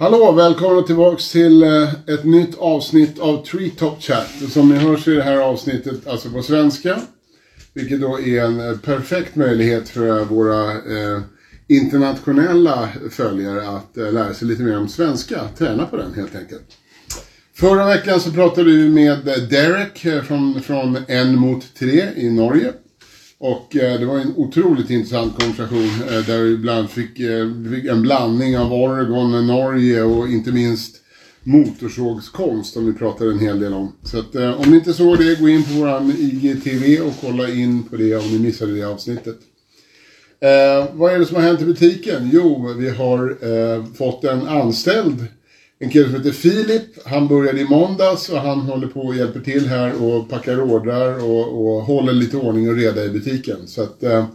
Hallå, 0.00 0.32
välkomna 0.32 0.82
tillbaks 0.82 1.30
till 1.30 1.62
eh, 1.62 1.94
ett 2.06 2.24
nytt 2.24 2.58
avsnitt 2.58 3.18
av 3.18 3.44
Treetop 3.44 4.02
Chat. 4.02 4.28
Som 4.50 4.68
ni 4.68 4.76
hör 4.76 4.96
så 4.96 5.10
är 5.10 5.14
det 5.14 5.22
här 5.22 5.36
avsnittet 5.36 6.06
alltså 6.06 6.30
på 6.30 6.42
svenska. 6.42 7.00
Vilket 7.74 8.00
då 8.00 8.20
är 8.20 8.44
en 8.44 8.60
eh, 8.60 8.78
perfekt 8.78 9.36
möjlighet 9.36 9.88
för 9.88 10.18
eh, 10.18 10.26
våra 10.26 10.70
eh, 10.72 11.20
internationella 11.68 12.88
följare 13.10 13.68
att 13.68 13.96
eh, 13.96 14.12
lära 14.12 14.34
sig 14.34 14.48
lite 14.48 14.62
mer 14.62 14.78
om 14.78 14.88
svenska. 14.88 15.40
Träna 15.58 15.86
på 15.86 15.96
den 15.96 16.14
helt 16.14 16.36
enkelt. 16.36 16.76
Förra 17.54 17.86
veckan 17.86 18.20
så 18.20 18.30
pratade 18.30 18.70
vi 18.70 18.88
med 18.88 19.24
Derek 19.50 20.24
från, 20.26 20.62
från 20.62 20.98
En 21.08 21.34
mot 21.34 21.74
tre 21.74 22.08
i 22.16 22.30
Norge. 22.30 22.72
Och 23.40 23.76
eh, 23.76 24.00
det 24.00 24.06
var 24.06 24.18
en 24.18 24.34
otroligt 24.36 24.90
intressant 24.90 25.40
konversation 25.40 25.88
eh, 26.08 26.26
där 26.26 26.42
vi 26.42 26.52
ibland 26.52 26.90
fick, 26.90 27.20
eh, 27.20 27.46
fick 27.74 27.84
en 27.84 28.02
blandning 28.02 28.58
av 28.58 28.72
Oregon, 28.72 29.46
Norge 29.46 30.02
och 30.02 30.28
inte 30.28 30.52
minst 30.52 30.96
motorsågskonst 31.42 32.72
som 32.72 32.86
vi 32.86 32.92
pratade 32.92 33.30
en 33.30 33.38
hel 33.38 33.60
del 33.60 33.72
om. 33.72 33.92
Så 34.02 34.18
att, 34.18 34.34
eh, 34.34 34.60
om 34.60 34.70
ni 34.70 34.76
inte 34.76 34.92
såg 34.92 35.18
det, 35.18 35.40
gå 35.40 35.48
in 35.48 35.64
på 35.64 35.70
vår 35.72 36.02
IGTV 36.18 37.00
och 37.00 37.14
kolla 37.20 37.48
in 37.48 37.82
på 37.82 37.96
det 37.96 38.16
om 38.16 38.32
ni 38.32 38.38
missade 38.38 38.74
det 38.74 38.84
avsnittet. 38.84 39.38
Eh, 40.40 40.86
vad 40.92 41.12
är 41.12 41.18
det 41.18 41.26
som 41.26 41.36
har 41.36 41.42
hänt 41.42 41.62
i 41.62 41.64
butiken? 41.64 42.30
Jo, 42.32 42.74
vi 42.78 42.90
har 42.90 43.38
eh, 43.42 43.84
fått 43.94 44.24
en 44.24 44.48
anställd 44.48 45.26
en 45.78 45.90
kille 45.90 46.04
som 46.04 46.14
heter 46.14 46.30
Filip. 46.30 47.06
Han 47.06 47.28
började 47.28 47.60
i 47.60 47.64
måndags 47.64 48.28
och 48.28 48.38
han 48.38 48.60
håller 48.60 48.86
på 48.86 49.00
och 49.00 49.14
hjälper 49.14 49.40
till 49.40 49.66
här 49.66 50.02
och 50.02 50.28
packar 50.28 50.60
ordrar 50.60 51.24
och, 51.24 51.66
och 51.66 51.82
håller 51.82 52.12
lite 52.12 52.36
ordning 52.36 52.68
och 52.68 52.76
reda 52.76 53.04
i 53.04 53.08
butiken. 53.08 53.66
Så 53.66 53.82
att 53.82 54.02
eh, 54.02 54.26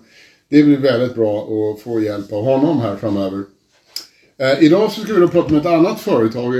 det 0.49 0.63
blir 0.63 0.77
väldigt 0.77 1.15
bra 1.15 1.41
att 1.41 1.81
få 1.81 2.01
hjälp 2.01 2.33
av 2.33 2.43
honom 2.43 2.79
här 2.79 2.95
framöver. 2.95 3.43
Eh, 4.37 4.63
idag 4.63 4.91
så 4.91 5.01
ska 5.01 5.13
vi 5.13 5.19
då 5.19 5.27
prata 5.27 5.51
med 5.53 5.59
ett 5.59 5.65
annat 5.65 5.99
företag 5.99 6.55
i 6.55 6.59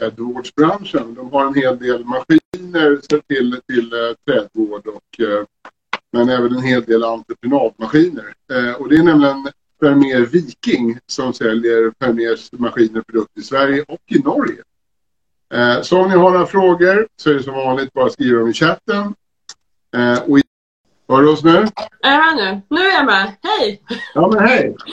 trädgårdsbranschen. 0.00 1.14
De 1.14 1.32
har 1.32 1.46
en 1.46 1.54
hel 1.54 1.78
del 1.78 2.04
maskiner 2.04 3.00
till, 3.28 3.60
till 3.66 3.92
eh, 3.92 4.14
trädgård 4.26 4.86
och 4.86 5.20
eh, 5.20 5.44
men 6.12 6.28
även 6.28 6.54
en 6.54 6.62
hel 6.62 6.82
del 6.82 7.04
entreprenadmaskiner. 7.04 8.34
Eh, 8.52 8.72
och 8.72 8.88
det 8.88 8.96
är 8.96 9.02
nämligen 9.02 9.48
Vermeer 9.80 10.20
Viking 10.20 10.98
som 11.06 11.32
säljer 11.32 11.92
Vermeers 11.98 12.52
maskiner 12.52 13.00
och 13.00 13.06
produkter 13.06 13.40
i 13.40 13.44
Sverige 13.44 13.84
och 13.88 14.00
i 14.06 14.18
Norge. 14.18 14.62
Eh, 15.54 15.82
så 15.82 16.00
om 16.00 16.08
ni 16.08 16.16
har 16.16 16.30
några 16.30 16.46
frågor 16.46 17.08
så 17.16 17.30
är 17.30 17.34
det 17.34 17.42
som 17.42 17.54
vanligt 17.54 17.92
bara 17.92 18.10
skriva 18.10 18.38
dem 18.38 18.48
i 18.48 18.52
chatten. 18.52 19.14
Eh, 19.96 20.22
och 20.22 20.38
i... 20.38 20.42
Hör 21.08 21.22
du 21.22 21.28
oss 21.32 21.44
nu? 21.44 21.66
Är 22.02 22.10
jag 22.10 22.36
med 22.36 22.36
nu? 22.36 22.76
Nu 22.76 22.86
är 22.86 22.94
jag 22.94 23.06
med. 23.06 23.32
Hej! 23.42 23.82
Ja 24.14 24.28
men 24.28 24.48
hej! 24.48 24.76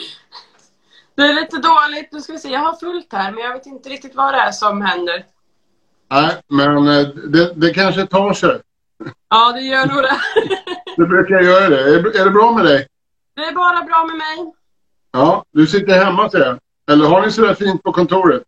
Det 1.14 1.22
är 1.22 1.34
lite 1.34 1.56
dåligt. 1.56 2.12
Nu 2.12 2.20
ska 2.20 2.32
vi 2.32 2.38
se. 2.38 2.48
Jag 2.48 2.60
har 2.60 2.76
fullt 2.76 3.12
här 3.12 3.32
men 3.32 3.44
jag 3.44 3.52
vet 3.52 3.66
inte 3.66 3.88
riktigt 3.88 4.14
vad 4.14 4.34
det 4.34 4.38
är 4.38 4.52
som 4.52 4.82
händer. 4.82 5.24
Nej, 6.10 6.36
men 6.48 6.88
eh, 6.88 7.08
det, 7.08 7.52
det 7.54 7.74
kanske 7.74 8.06
tar 8.06 8.32
sig. 8.32 8.60
Ja, 9.28 9.52
det 9.52 9.60
gör 9.60 9.86
nog 9.86 10.02
det. 10.02 10.20
Det 10.96 11.06
brukar 11.06 11.40
göra 11.40 11.68
det. 11.68 11.80
Är, 11.80 12.20
är 12.20 12.24
det 12.24 12.30
bra 12.30 12.52
med 12.52 12.64
dig? 12.64 12.86
Det 13.34 13.44
är 13.44 13.52
bara 13.52 13.82
bra 13.82 14.04
med 14.04 14.16
mig. 14.16 14.52
Ja, 15.12 15.44
du 15.52 15.66
sitter 15.66 16.04
hemma 16.04 16.30
ser 16.30 16.38
jag. 16.38 16.58
Eller 16.90 17.08
har 17.08 17.22
ni 17.26 17.32
sådär 17.32 17.54
fint 17.54 17.82
på 17.82 17.92
kontoret? 17.92 18.42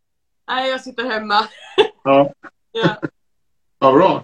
Nej, 0.51 0.71
jag 0.71 0.81
sitter 0.81 1.05
hemma. 1.05 1.45
Ja, 2.05 2.33
Ja. 2.73 2.97
ja 3.81 3.93
bra. 3.93 4.23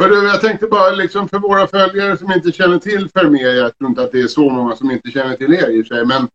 För 0.00 0.08
du, 0.08 0.26
jag 0.26 0.40
tänkte 0.40 0.66
bara 0.66 0.90
liksom 0.90 1.28
för 1.28 1.38
våra 1.38 1.66
följare 1.66 2.16
som 2.16 2.32
inte 2.32 2.52
känner 2.52 2.78
till 2.78 3.08
Fermier, 3.08 3.54
jag 3.54 3.78
tror 3.78 3.90
inte 3.90 4.02
att 4.02 4.12
det 4.12 4.20
är 4.20 4.26
så 4.26 4.50
många 4.50 4.76
som 4.76 4.90
inte 4.90 5.10
känner 5.10 5.36
till 5.36 5.54
er 5.54 5.70
i 5.70 5.82
och 5.82 5.86
för 5.86 5.94
sig, 5.94 6.04
men 6.06 6.28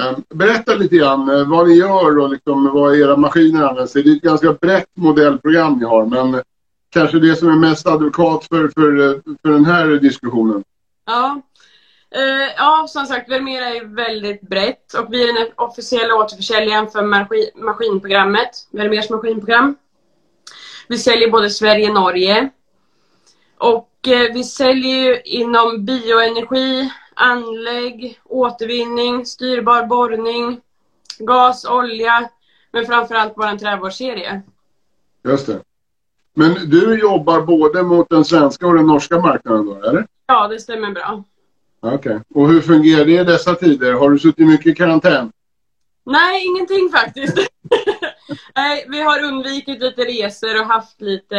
eh, 0.00 0.18
berätta 0.34 0.74
lite 0.74 0.96
grann 0.96 1.30
eh, 1.30 1.48
vad 1.48 1.68
ni 1.68 1.74
gör 1.74 2.18
och 2.18 2.30
liksom 2.30 2.70
vad 2.74 2.96
era 2.96 3.16
maskiner 3.16 3.62
används 3.62 3.92
till. 3.92 4.04
Det 4.04 4.10
är 4.10 4.16
ett 4.16 4.22
ganska 4.22 4.52
brett 4.52 4.88
modellprogram 4.96 5.78
ni 5.78 5.84
har, 5.84 6.06
men 6.06 6.42
kanske 6.90 7.18
det 7.18 7.36
som 7.36 7.48
är 7.48 7.56
mest 7.56 7.86
advokat 7.86 8.44
för, 8.44 8.68
för, 8.68 9.08
eh, 9.08 9.20
för 9.42 9.52
den 9.52 9.64
här 9.64 9.86
diskussionen. 9.86 10.64
Ja. 11.06 11.40
Eh, 12.10 12.54
ja, 12.56 12.86
som 12.88 13.06
sagt, 13.06 13.30
Vermeer 13.30 13.76
är 13.76 13.84
väldigt 13.84 14.40
brett 14.40 14.94
och 14.94 15.12
vi 15.12 15.28
är 15.28 15.44
den 15.44 15.52
officiella 15.56 16.14
återförsäljaren 16.14 16.90
för 16.90 17.02
maskin, 17.02 17.50
maskinprogrammet, 17.54 18.50
Vermeers 18.70 19.10
maskinprogram. 19.10 19.76
Vi 20.88 20.98
säljer 20.98 21.30
både 21.30 21.50
Sverige 21.50 21.88
och 21.88 21.94
Norge. 21.94 22.48
Och 23.58 24.08
eh, 24.08 24.32
vi 24.32 24.44
säljer 24.44 24.96
ju 24.96 25.20
inom 25.20 25.84
bioenergi, 25.84 26.92
anlägg, 27.14 28.20
återvinning, 28.24 29.26
styrbar 29.26 29.86
borrning, 29.86 30.60
gas, 31.18 31.64
olja, 31.64 32.30
men 32.72 32.86
framförallt 32.86 33.32
vår 33.36 33.58
trädgårdsserie. 33.58 34.42
Just 35.24 35.46
det. 35.46 35.60
Men 36.34 36.54
du 36.70 37.00
jobbar 37.00 37.40
både 37.40 37.82
mot 37.82 38.10
den 38.10 38.24
svenska 38.24 38.66
och 38.66 38.74
den 38.74 38.86
norska 38.86 39.18
marknaden 39.18 39.66
då, 39.66 39.74
eller? 39.74 40.06
Ja, 40.26 40.48
det 40.48 40.58
stämmer 40.58 40.90
bra. 40.90 41.24
Okej. 41.80 42.20
Och 42.34 42.48
hur 42.48 42.60
fungerar 42.60 43.04
det 43.04 43.12
i 43.20 43.24
dessa 43.24 43.54
tider? 43.54 43.92
Har 43.92 44.10
du 44.10 44.18
suttit 44.18 44.46
mycket 44.46 44.66
i 44.66 44.74
karantän? 44.74 45.32
Nej, 46.06 46.46
ingenting 46.46 46.90
faktiskt. 46.90 47.36
Nej, 48.56 48.86
vi 48.88 49.02
har 49.02 49.24
undvikit 49.24 49.80
lite 49.80 50.02
resor 50.04 50.60
och 50.60 50.66
haft 50.66 51.00
lite 51.00 51.36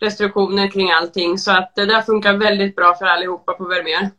restriktioner 0.00 0.68
kring 0.70 0.90
allting. 0.90 1.38
Så 1.38 1.50
att 1.50 1.72
det 1.76 1.86
där 1.86 2.02
funkar 2.02 2.36
väldigt 2.36 2.76
bra 2.76 2.94
för 2.94 3.04
allihopa 3.04 3.52
på 3.52 3.64
Vermeer. 3.64 4.10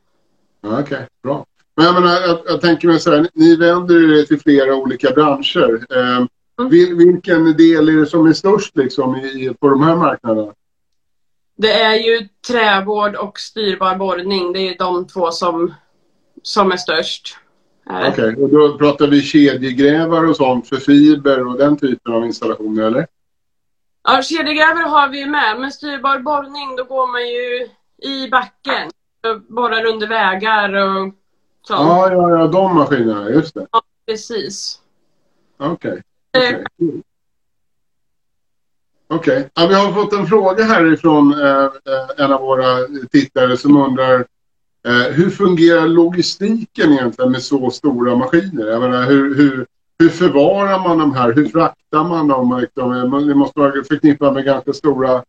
Okej, 0.62 1.08
bra. 1.24 1.46
Men 1.76 1.86
jag, 1.86 1.94
menar, 1.94 2.22
jag, 2.22 2.40
jag 2.46 2.62
tänker 2.62 2.88
mig 2.88 3.00
så 3.00 3.12
här, 3.16 3.28
ni 3.34 3.56
vänder 3.56 4.20
er 4.20 4.24
till 4.26 4.40
flera 4.40 4.76
olika 4.76 5.12
branscher. 5.12 5.86
Eh, 5.98 6.26
Mm. 6.60 6.70
vil, 6.70 6.96
vilken 6.96 7.58
del 7.58 7.90
är 7.90 7.94
det 8.00 8.06
som 8.06 8.28
är 8.28 8.34
störst 8.34 8.78
liksom, 8.78 9.16
i, 9.16 9.54
på 9.60 9.70
de 9.70 9.84
här 9.84 9.96
marknaderna? 9.96 10.54
Det 11.56 11.72
är 11.72 11.96
ju 11.96 12.28
trävård 12.48 13.16
och 13.16 13.40
styrbar 13.40 13.96
borrning. 13.96 14.54
Det 14.54 14.60
är 14.60 14.70
ju 14.70 14.76
de 14.76 15.08
två 15.08 15.32
som, 15.32 15.74
som 16.44 16.72
är 16.72 16.78
störst. 16.78 17.38
Eh, 17.90 18.10
Okej, 18.10 18.36
och 18.36 18.50
då 18.50 18.78
pratar 18.78 19.08
vi 19.08 19.22
kedjegrävar 19.22 20.30
och 20.30 20.36
sånt 20.36 20.70
för 20.70 20.78
fiber 20.78 21.48
och 21.48 21.58
den 21.58 21.78
typen 21.78 22.14
av 22.14 22.26
installationer, 22.26 22.84
eller? 22.84 23.08
Ja, 24.04 24.22
kedjegrävare 24.22 24.86
har 24.86 25.10
vi 25.10 25.20
ju 25.20 25.26
med, 25.26 25.60
men 25.60 25.72
styrbar 25.72 26.20
borrning 26.20 26.76
då 26.76 26.84
går 26.84 27.12
man 27.12 27.28
ju 27.28 27.70
i 28.12 28.30
backen. 28.30 28.92
Borrar 29.48 29.86
under 29.86 30.08
vägar 30.08 30.74
och 30.74 31.14
sånt. 31.68 31.80
Ja, 31.80 32.12
ja, 32.12 32.30
ja, 32.30 32.48
de 32.48 32.76
maskinerna, 32.76 33.30
just 33.30 33.54
det. 33.54 33.68
Precis. 34.06 34.80
Okej. 35.58 36.04
Eh, 36.38 36.60
Okej. 39.08 39.38
Okay. 39.38 39.50
Ja, 39.54 39.68
vi 39.68 39.76
har 39.76 39.94
fått 39.94 40.14
en 40.14 40.28
fråga 40.28 40.64
härifrån 40.64 41.34
eh, 41.34 41.64
eh, 41.64 42.26
en 42.26 42.34
av 42.34 42.42
våra 42.42 42.88
tittare 43.12 43.58
som 43.58 43.78
undrar 43.78 44.26
eh, 44.88 45.14
hur 45.14 45.30
fungerar 45.30 45.88
logistiken 45.88 46.92
egentligen 46.94 47.32
med 47.32 47.42
så 47.42 47.70
stora 47.70 48.16
maskiner? 48.16 48.68
Jag 48.68 48.82
menar, 48.82 49.06
hur, 49.06 49.36
hur, 49.36 49.66
hur 50.00 50.10
förvarar 50.10 50.80
man 50.80 50.98
de 50.98 51.14
här? 51.14 51.34
Hur 51.34 51.50
fraktar 51.50 52.04
man 52.04 52.28
dem? 52.28 52.60
Liksom, 52.60 52.94
eh, 52.94 53.28
Det 53.28 53.36
måste 53.36 53.60
vara 53.60 53.84
förknippat 53.84 54.34
med 54.34 54.46
ganska 54.46 54.74
stora 54.74 55.24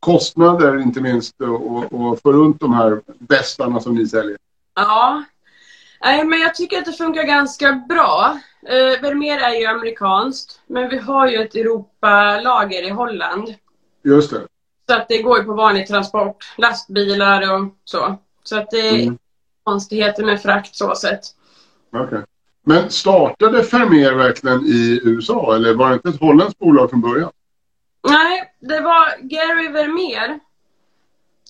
kostnader 0.00 0.82
inte 0.82 1.00
minst 1.00 1.40
och, 1.40 1.76
och, 1.76 1.92
och 1.92 2.22
få 2.22 2.32
runt 2.32 2.60
de 2.60 2.74
här 2.74 3.00
västarna 3.18 3.80
som 3.80 3.94
ni 3.94 4.06
säljer. 4.06 4.36
Ja. 4.74 5.24
Nej, 6.04 6.24
men 6.24 6.40
jag 6.40 6.54
tycker 6.54 6.78
att 6.78 6.84
det 6.84 6.92
funkar 6.92 7.22
ganska 7.22 7.72
bra. 7.88 8.38
Eh, 8.66 9.00
Vermeer 9.02 9.38
är 9.38 9.54
ju 9.54 9.66
amerikanskt, 9.66 10.60
men 10.66 10.88
vi 10.88 10.98
har 10.98 11.28
ju 11.28 11.36
ett 11.42 11.54
Europalager 11.54 12.82
i 12.86 12.90
Holland. 12.90 13.54
Just 14.04 14.30
det. 14.30 14.40
Så 14.88 14.94
att 14.96 15.08
det 15.08 15.22
går 15.22 15.38
ju 15.38 15.44
på 15.44 15.54
vanlig 15.54 15.86
transport, 15.86 16.54
lastbilar 16.58 17.54
och 17.54 17.74
så. 17.84 18.16
Så 18.42 18.58
att 18.58 18.70
det 18.70 18.88
är 18.88 19.02
Mm. 19.02 19.18
konstigheter 19.64 20.24
med 20.24 20.42
frakt 20.42 20.76
så 20.76 20.94
sett. 20.94 21.20
Okej. 21.92 22.22
Men 22.66 22.90
startade 22.90 23.64
Fermier 23.64 24.12
verkligen 24.12 24.64
i 24.66 25.00
USA 25.04 25.54
eller 25.56 25.74
var 25.74 25.88
det 25.88 25.94
inte 25.94 26.08
ett 26.08 26.20
holländskt 26.20 26.58
bolag 26.58 26.90
från 26.90 27.00
början? 27.00 27.30
Nej, 28.08 28.52
det 28.60 28.80
var 28.80 29.08
Gary 29.22 29.68
Vermeer 29.68 30.40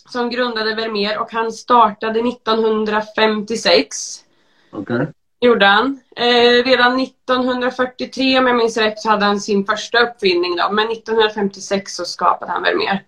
som 0.09 0.31
grundade 0.31 0.75
Vermeer 0.75 1.19
och 1.19 1.33
han 1.33 1.53
startade 1.53 2.21
1956. 2.29 4.25
Okej. 4.71 5.07
Gjorde 5.41 5.67
han. 5.67 6.01
Eh, 6.17 6.65
redan 6.65 7.01
1943 7.01 8.39
om 8.39 8.47
jag 8.47 8.57
minns 8.57 8.77
rätt 8.77 8.99
så 8.99 9.11
hade 9.11 9.25
han 9.25 9.41
sin 9.41 9.65
första 9.65 9.99
uppfinning 9.99 10.57
då. 10.57 10.73
Men 10.73 10.89
1956 10.89 11.97
så 11.97 12.05
skapade 12.05 12.53
han 12.53 12.63
Vermeer. 12.63 13.05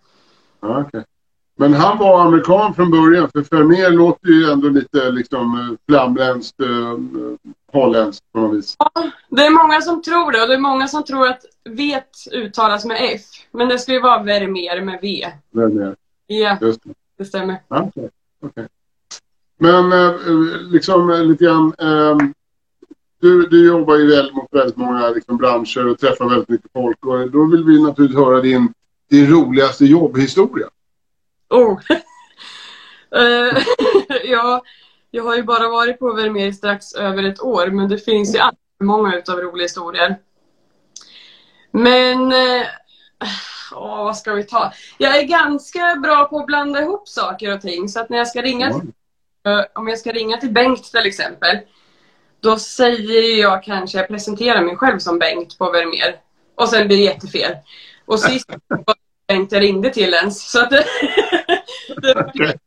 Ja, 0.61 0.81
okej. 0.81 1.05
Men 1.56 1.75
han 1.75 1.99
var 1.99 2.20
amerikan 2.20 2.75
från 2.75 2.91
början 2.91 3.31
för 3.31 3.43
Fermier 3.43 3.91
låter 3.91 4.29
ju 4.29 4.50
ändå 4.50 4.69
lite 4.69 5.11
liksom 5.11 5.55
eh, 5.61 5.76
flamländskt, 5.88 6.61
eh, 6.61 6.99
holländskt 7.73 8.32
på 8.32 8.41
något 8.41 8.58
vis. 8.58 8.76
Det 9.29 9.47
är 9.47 9.50
många 9.50 9.81
som 9.81 10.03
tror 10.03 10.32
det 10.32 10.43
och 10.43 10.49
det 10.49 10.55
är 10.55 10.58
många 10.58 10.88
som 10.88 11.05
tror 11.05 11.26
att 11.26 11.41
vet 11.65 12.11
uttalas 12.32 12.85
med 12.85 12.99
F. 13.15 13.20
Men 13.50 13.69
det 13.69 13.79
ska 13.79 13.93
ju 13.93 14.00
vara 14.00 14.23
Vermeer 14.23 14.81
med 14.81 14.99
V. 15.03 15.26
Vermeer. 15.50 15.97
Ja, 16.26 16.58
Just 16.61 16.85
det. 16.85 16.94
det 17.19 17.25
stämmer. 17.25 17.56
Ja, 17.69 17.91
Okej. 18.43 18.69
Men 19.62 19.93
eh, 19.93 20.14
liksom 20.70 21.11
eh, 21.11 21.25
lite 21.25 21.44
grann. 21.44 21.75
Eh, 21.79 22.17
du, 23.20 23.47
du 23.47 23.67
jobbar 23.67 23.97
ju 23.97 24.06
väl 24.06 24.32
mot 24.32 24.49
väldigt 24.50 24.76
många 24.76 25.11
liksom, 25.11 25.37
branscher 25.37 25.87
och 25.87 25.99
träffar 25.99 26.29
väldigt 26.29 26.49
mycket 26.49 26.73
folk. 26.73 27.06
Och 27.06 27.31
då 27.31 27.44
vill 27.44 27.64
vi 27.64 27.82
naturligtvis 27.82 28.19
höra 28.19 28.41
din, 28.41 28.75
din 29.11 29.31
roligaste 29.31 29.85
jobbhistoria. 29.85 30.67
Oh. 31.50 31.81
Eh, 33.14 33.62
ja, 34.25 34.62
jag 35.11 35.25
har 35.25 35.37
ju 35.37 35.43
bara 35.43 35.69
varit 35.69 35.99
på 35.99 36.12
Vermeer 36.12 36.53
strax 36.53 36.94
över 36.94 37.23
ett 37.23 37.41
år, 37.41 37.67
men 37.67 37.88
det 37.88 37.99
finns 37.99 38.35
ju 38.35 38.38
alltid 38.38 38.58
många 38.81 39.17
utav 39.17 39.38
roliga 39.38 39.65
historier. 39.65 40.17
Men, 41.70 42.32
åh, 43.75 44.05
vad 44.05 44.17
ska 44.17 44.35
vi 44.35 44.44
ta? 44.44 44.73
Jag 44.99 45.17
är 45.17 45.23
ganska 45.23 45.97
bra 46.03 46.25
på 46.25 46.38
att 46.38 46.47
blanda 46.47 46.82
ihop 46.82 47.08
saker 47.08 47.55
och 47.55 47.61
ting, 47.61 47.88
så 47.88 48.00
att 48.00 48.11
när 48.11 48.19
jag 48.19 48.29
ska 48.29 48.43
ringa 48.43 48.81
till, 48.81 48.93
om 49.75 49.89
jag 49.89 49.99
ska 49.99 50.12
ringa 50.12 50.37
till 50.37 50.53
Bengt 50.53 50.85
till 50.85 51.06
exempel, 51.06 51.59
då 52.41 52.59
säger 52.59 53.41
jag 53.41 53.62
kanske, 53.62 53.99
jag 53.99 54.09
presenterar 54.09 54.62
mig 54.62 54.77
själv 54.77 54.99
som 54.99 55.19
Bengt 55.19 55.59
på 55.59 55.71
Vermeer. 55.71 56.17
Och 56.55 56.69
sen 56.69 56.87
blir 56.87 56.97
det 56.97 57.03
jättefel. 57.03 57.56
Och 58.05 58.21
sist 58.21 58.49
var 58.69 58.79
det 58.87 59.35
Bengt 59.35 59.53
jag 59.53 59.62
ringde 59.62 59.91
till 59.91 60.15
ens. 60.15 60.50
Så 60.50 60.61
att 60.61 60.71
det, 60.71 60.85
det. 62.35 62.59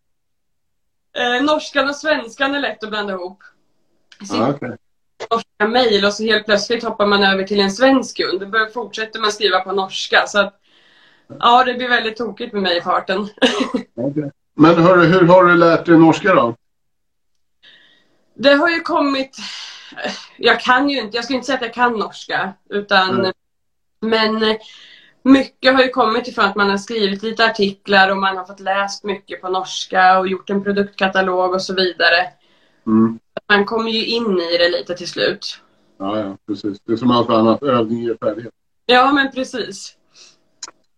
Eh, 1.18 1.44
norskan 1.44 1.90
och 1.90 1.96
svenskan 1.96 2.56
är 2.56 2.60
lätt 2.60 2.84
att 2.84 2.90
blanda 2.90 3.14
ihop. 3.14 3.40
Sitter 4.20 4.36
Ja, 4.36 4.50
okej. 4.50 4.78
norska 5.32 5.68
mejl 5.68 6.06
och 6.06 6.14
så 6.14 6.24
helt 6.24 6.46
plötsligt 6.46 6.84
hoppar 6.84 7.06
man 7.06 7.24
över 7.24 7.44
till 7.44 7.60
en 7.60 7.72
svensk 7.72 8.18
kund. 8.18 8.52
Då 8.52 8.68
fortsätter 8.74 9.20
man 9.20 9.32
skriva 9.32 9.60
på 9.60 9.72
norska. 9.72 10.24
Så 10.28 10.40
att, 10.40 10.54
ja, 11.40 11.64
det 11.64 11.74
blir 11.74 11.90
väldigt 11.90 12.18
tokigt 12.18 12.54
med 12.54 12.62
mig 12.62 12.78
i 12.78 12.82
farten. 12.82 13.22
Okej. 13.96 14.32
Men 14.54 14.76
hörru, 14.76 15.06
hur 15.06 15.28
har 15.28 15.44
du 15.44 15.56
lärt 15.56 15.86
dig 15.86 15.98
norska 15.98 16.34
då? 16.36 16.56
Det 18.36 18.54
har 18.54 18.70
ju 18.70 18.80
kommit... 18.80 19.38
Jag 20.38 20.60
kan 20.60 20.90
ju 20.90 21.00
inte, 21.00 21.18
jag 21.18 21.26
ska 21.26 21.34
inte 21.34 21.46
säga 21.46 21.56
att 21.56 21.62
jag 21.62 21.74
kan 21.74 21.94
norska. 21.94 22.54
Utan, 22.70 23.22
Nej. 23.22 23.32
Men 24.02 24.58
mycket 25.24 25.74
har 25.74 25.84
ju 25.84 25.90
kommit 25.90 26.28
ifrån 26.28 26.46
att 26.46 26.56
man 26.56 26.70
har 26.70 26.78
skrivit 26.78 27.24
lite 27.24 27.46
artiklar 27.46 28.10
och 28.10 28.18
man 28.18 28.38
har 28.38 28.46
fått 28.46 28.60
läst 28.60 29.04
mycket 29.04 29.42
på 29.42 29.50
norska 29.50 30.20
och 30.20 30.28
gjort 30.28 30.50
en 30.50 30.64
produktkatalog 30.64 31.54
och 31.54 31.62
så 31.62 31.74
vidare. 31.74 32.28
Mm. 32.88 33.20
Man 33.50 33.66
kommer 33.66 33.92
ju 33.92 34.06
in 34.06 34.40
i 34.40 34.58
det 34.58 34.70
lite 34.70 34.96
till 34.96 35.10
slut. 35.10 35.62
Ja, 35.98 36.20
ja, 36.20 36.38
precis. 36.48 36.78
Det 36.86 36.94
är 36.94 36.98
som 36.98 37.12
allt 37.12 37.30
annat. 37.30 37.64
Övning 37.64 38.04
ger 38.04 38.18
färdighet. 38.22 38.54
Ja, 38.86 39.12
men 39.12 39.32
precis. 39.32 39.96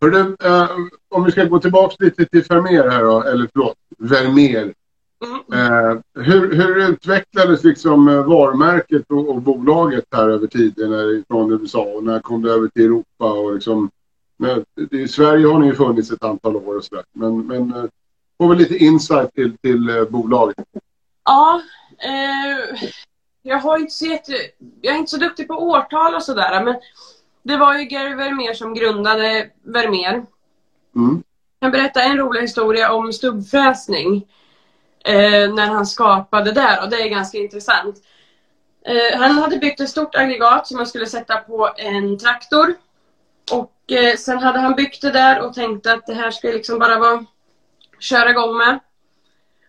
Hörru, 0.01 0.35
eh, 0.43 0.69
om 1.09 1.23
vi 1.23 1.31
ska 1.31 1.43
gå 1.43 1.59
tillbaka 1.59 1.95
lite 1.99 2.25
till 2.25 2.41
Vermeer 2.41 2.89
här 2.89 3.03
då. 3.03 3.23
Eller 3.23 3.49
förlåt, 3.53 3.75
Vermeer. 3.97 4.73
Mm. 5.25 5.63
Eh, 5.63 5.97
hur, 6.23 6.55
hur 6.55 6.89
utvecklades 6.89 7.63
liksom 7.63 8.07
eh, 8.07 8.23
varumärket 8.23 9.05
och, 9.09 9.29
och 9.29 9.41
bolaget 9.41 10.05
här 10.11 10.29
över 10.29 10.47
tiden 10.47 10.91
när, 10.91 11.23
från 11.27 11.51
USA 11.51 11.83
och 11.83 12.03
när 12.03 12.19
kom 12.19 12.41
det 12.41 12.51
över 12.51 12.67
till 12.67 12.85
Europa 12.85 13.31
och 13.31 13.53
liksom 13.53 13.89
när, 14.37 14.65
I 14.91 15.07
Sverige 15.07 15.47
har 15.47 15.59
ni 15.59 15.67
ju 15.67 15.75
funnits 15.75 16.11
ett 16.11 16.23
antal 16.23 16.55
år 16.55 16.77
och 16.77 16.83
sådär. 16.83 17.03
Men, 17.13 17.47
men 17.47 17.73
eh, 17.73 17.85
få 18.37 18.47
väl 18.47 18.57
lite 18.57 18.77
insight 18.77 19.33
till, 19.33 19.57
till 19.57 20.07
bolaget. 20.09 20.65
Ja, 21.23 21.61
eh, 21.97 22.79
jag 23.41 23.57
har 23.57 23.77
inte 23.77 23.93
så 23.93 24.05
jätte, 24.05 24.33
jag 24.81 24.95
är 24.95 24.99
inte 24.99 25.11
så 25.11 25.17
duktig 25.17 25.47
på 25.47 25.53
årtal 25.53 26.15
och 26.15 26.23
sådär, 26.23 26.63
men 26.63 26.75
det 27.43 27.57
var 27.57 27.77
ju 27.77 27.85
Gary 27.85 28.15
Vermeer 28.15 28.53
som 28.53 28.73
grundade 28.73 29.49
Vermeer. 29.63 30.25
Mm. 30.95 31.23
Jag 31.59 31.71
kan 31.71 31.71
berätta 31.71 32.03
en 32.03 32.17
rolig 32.17 32.41
historia 32.41 32.91
om 32.93 33.13
stubbfräsning. 33.13 34.27
Eh, 35.07 35.53
när 35.53 35.67
han 35.67 35.85
skapade 35.85 36.51
det 36.51 36.79
och 36.83 36.89
det 36.89 37.01
är 37.01 37.09
ganska 37.09 37.37
intressant. 37.37 37.95
Eh, 38.85 39.19
han 39.19 39.31
hade 39.31 39.57
byggt 39.57 39.79
ett 39.79 39.89
stort 39.89 40.15
aggregat 40.15 40.67
som 40.67 40.77
man 40.77 40.87
skulle 40.87 41.05
sätta 41.05 41.37
på 41.37 41.69
en 41.77 42.17
traktor. 42.17 42.73
Och 43.51 43.91
eh, 43.91 44.15
sen 44.15 44.37
hade 44.37 44.59
han 44.59 44.75
byggt 44.75 45.01
det 45.01 45.11
där 45.11 45.45
och 45.45 45.53
tänkte 45.53 45.93
att 45.93 46.05
det 46.07 46.13
här 46.13 46.31
skulle 46.31 46.53
liksom 46.53 46.79
bara 46.79 46.99
vara 46.99 47.25
köra 47.99 48.29
igång 48.29 48.57
med. 48.57 48.79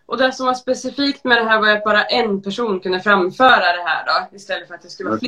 Och 0.05 0.17
det 0.17 0.31
som 0.31 0.45
var 0.45 0.53
specifikt 0.53 1.23
med 1.23 1.37
det 1.37 1.49
här 1.49 1.59
var 1.59 1.69
att 1.69 1.83
bara 1.83 2.03
en 2.03 2.41
person 2.41 2.79
kunde 2.79 2.99
framföra 2.99 3.75
det 3.75 3.83
här 3.85 4.05
då, 4.05 4.35
istället 4.35 4.67
för 4.67 4.75
att 4.75 4.81
det 4.81 4.89
skulle 4.89 5.09
vara 5.09 5.19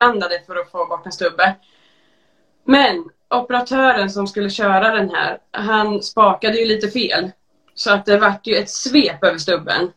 inblandade 0.00 0.42
för 0.46 0.56
att 0.56 0.70
få 0.70 0.86
bort 0.86 1.06
en 1.06 1.12
stubbe. 1.12 1.54
Men 2.64 3.04
operatören 3.30 4.10
som 4.10 4.26
skulle 4.26 4.50
köra 4.50 4.94
den 4.94 5.10
här, 5.10 5.38
han 5.50 6.02
spakade 6.02 6.58
ju 6.58 6.66
lite 6.66 6.88
fel. 6.88 7.30
Så 7.76 7.92
att 7.92 8.06
det 8.06 8.18
vart 8.18 8.46
ju 8.46 8.54
ett 8.54 8.70
svep 8.70 9.24
över 9.24 9.38
stubben. 9.38 9.92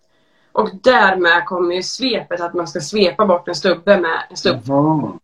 Och 0.52 0.70
därmed 0.84 1.46
kommer 1.46 1.76
ju 1.76 1.84
svepet 1.84 2.42
att 2.42 2.54
man 2.54 2.68
ska 2.68 2.80
svepa 2.80 3.26
bort 3.26 3.48
en 3.48 3.56
stubbe 3.56 4.00
med 4.00 4.24
en 4.30 4.38
stubb. 4.38 4.62
Jaha. 4.66 5.20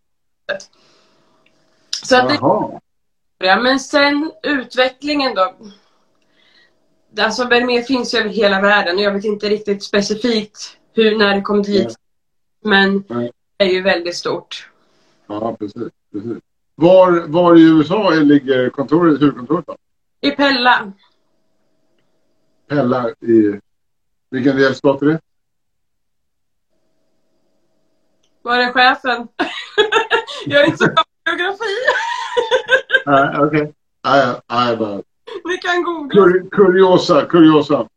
Så 2.03 2.15
att 2.15 2.29
det. 2.29 2.39
Ja, 3.37 3.59
men 3.61 3.79
sen 3.79 4.31
utvecklingen 4.43 5.35
då. 5.35 5.55
Alltså 7.23 7.47
Vermeer 7.47 7.81
finns 7.81 8.13
ju 8.13 8.19
över 8.19 8.29
hela 8.29 8.61
världen 8.61 8.95
och 8.95 9.01
jag 9.01 9.11
vet 9.11 9.25
inte 9.25 9.49
riktigt 9.49 9.83
specifikt 9.83 10.77
hur, 10.93 11.17
när 11.17 11.35
det 11.35 11.41
kom 11.41 11.63
dit. 11.63 11.95
Men 12.63 13.03
Nej. 13.07 13.31
det 13.57 13.65
är 13.65 13.69
ju 13.69 13.81
väldigt 13.81 14.15
stort. 14.15 14.69
Ja, 15.27 15.55
precis. 15.59 15.91
precis. 16.11 16.37
Var, 16.75 17.27
var 17.27 17.55
i 17.55 17.61
USA 17.61 18.09
ligger 18.09 18.69
kontoret, 18.69 19.21
huvudkontoret 19.21 19.65
då? 19.67 19.75
I 20.21 20.31
Pella. 20.31 20.93
Pella 22.67 23.09
i... 23.09 23.59
Vilken 24.29 24.57
delstat 24.57 25.01
är 25.01 25.05
det? 25.05 25.19
Var 28.41 28.59
är 28.59 28.71
chefen? 28.71 29.27
jag 30.45 30.61
är 30.61 30.65
inte 30.65 30.77
så 30.77 30.85
bra 30.85 31.03
på 31.03 31.31
geografi. 31.31 31.75
Nej, 33.05 33.35
okej. 33.39 33.73
Nej, 34.03 34.35
nej, 34.49 34.77
bara... 34.77 35.01
Ni 35.45 35.57
kan 35.57 35.83
googla. 35.83 36.23
Kur, 36.23 36.49
kuriosa, 36.49 37.25
kuriosa. 37.25 37.87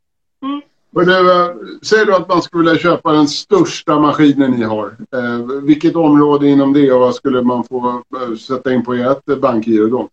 Mm. 0.43 0.63
Och 0.95 1.07
du, 1.07 1.43
eh, 1.43 1.55
säg 1.83 2.07
då 2.07 2.17
att 2.17 2.29
man 2.29 2.43
skulle 2.43 2.65
vilja 2.65 2.83
köpa 2.83 3.13
den 3.13 3.29
största 3.29 4.01
maskinen 4.01 4.51
ni 4.51 4.65
har. 4.65 4.97
Eh, 5.13 5.63
vilket 5.63 5.97
område 5.97 6.49
inom 6.49 6.73
det 6.73 6.93
och 6.93 7.01
vad 7.01 7.15
skulle 7.15 7.43
man 7.43 7.65
få 7.65 8.03
eh, 8.17 8.35
sätta 8.37 8.73
in 8.73 8.85
på 8.85 8.95
ert 8.95 9.25
bankgiro 9.25 9.89
då? 9.89 10.09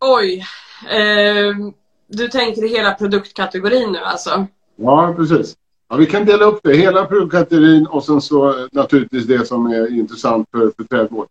Oj. 0.00 0.44
Eh, 0.90 1.56
du 2.06 2.28
tänker 2.28 2.68
hela 2.68 2.94
produktkategorin 2.94 3.92
nu 3.92 3.98
alltså? 3.98 4.46
Ja, 4.76 5.14
precis. 5.16 5.56
Ja, 5.88 5.96
vi 5.96 6.06
kan 6.06 6.24
dela 6.24 6.44
upp 6.44 6.60
det. 6.62 6.76
Hela 6.76 7.06
produktkategorin 7.06 7.86
och 7.86 8.04
sen 8.04 8.20
så 8.20 8.48
eh, 8.60 8.66
naturligtvis 8.72 9.24
det 9.26 9.46
som 9.46 9.66
är 9.66 9.92
intressant 9.98 10.48
för, 10.50 10.72
för 10.76 10.84
trädgård. 10.84 11.28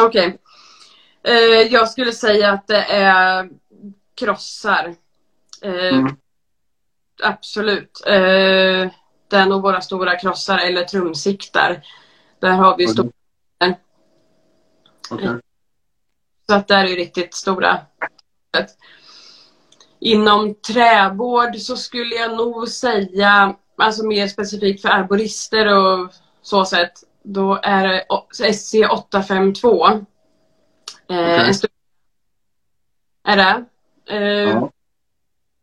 Okej. 0.00 0.38
Eh, 1.22 1.34
jag 1.72 1.88
skulle 1.88 2.12
säga 2.12 2.50
att 2.50 2.66
det 2.66 2.82
är 2.84 3.48
krossar. 4.14 4.94
Eh, 5.62 5.98
Mm. 5.98 6.16
Absolut. 7.22 8.02
Eh, 8.06 8.90
det 9.28 9.36
är 9.36 9.46
nog 9.46 9.62
våra 9.62 9.80
stora 9.80 10.16
krossar 10.18 10.58
eller 10.58 10.84
trumsiktar. 10.84 11.82
Där 12.40 12.50
har 12.50 12.76
vi 12.76 12.84
Okej. 12.84 12.92
stora. 12.94 13.08
Okej. 15.10 15.28
Så 16.46 16.54
att 16.54 16.68
där 16.68 16.84
är 16.84 16.88
ju 16.88 16.96
riktigt 16.96 17.34
stora. 17.34 17.80
Inom 20.00 20.54
trävård 20.54 21.56
så 21.56 21.76
skulle 21.76 22.14
jag 22.14 22.36
nog 22.36 22.68
säga, 22.68 23.56
alltså 23.76 24.06
mer 24.06 24.26
specifikt 24.28 24.82
för 24.82 24.88
arborister 24.88 25.66
och 25.76 26.10
så 26.42 26.64
sätt, 26.64 26.92
då 27.22 27.58
är 27.62 27.88
det 27.88 28.06
o- 28.08 28.26
SC852. 28.32 30.04
Eh, 31.10 31.50
stor... 31.52 31.70
Är 33.24 33.36
det? 33.36 33.64
Eh, 34.14 34.20
Ja. 34.50 34.70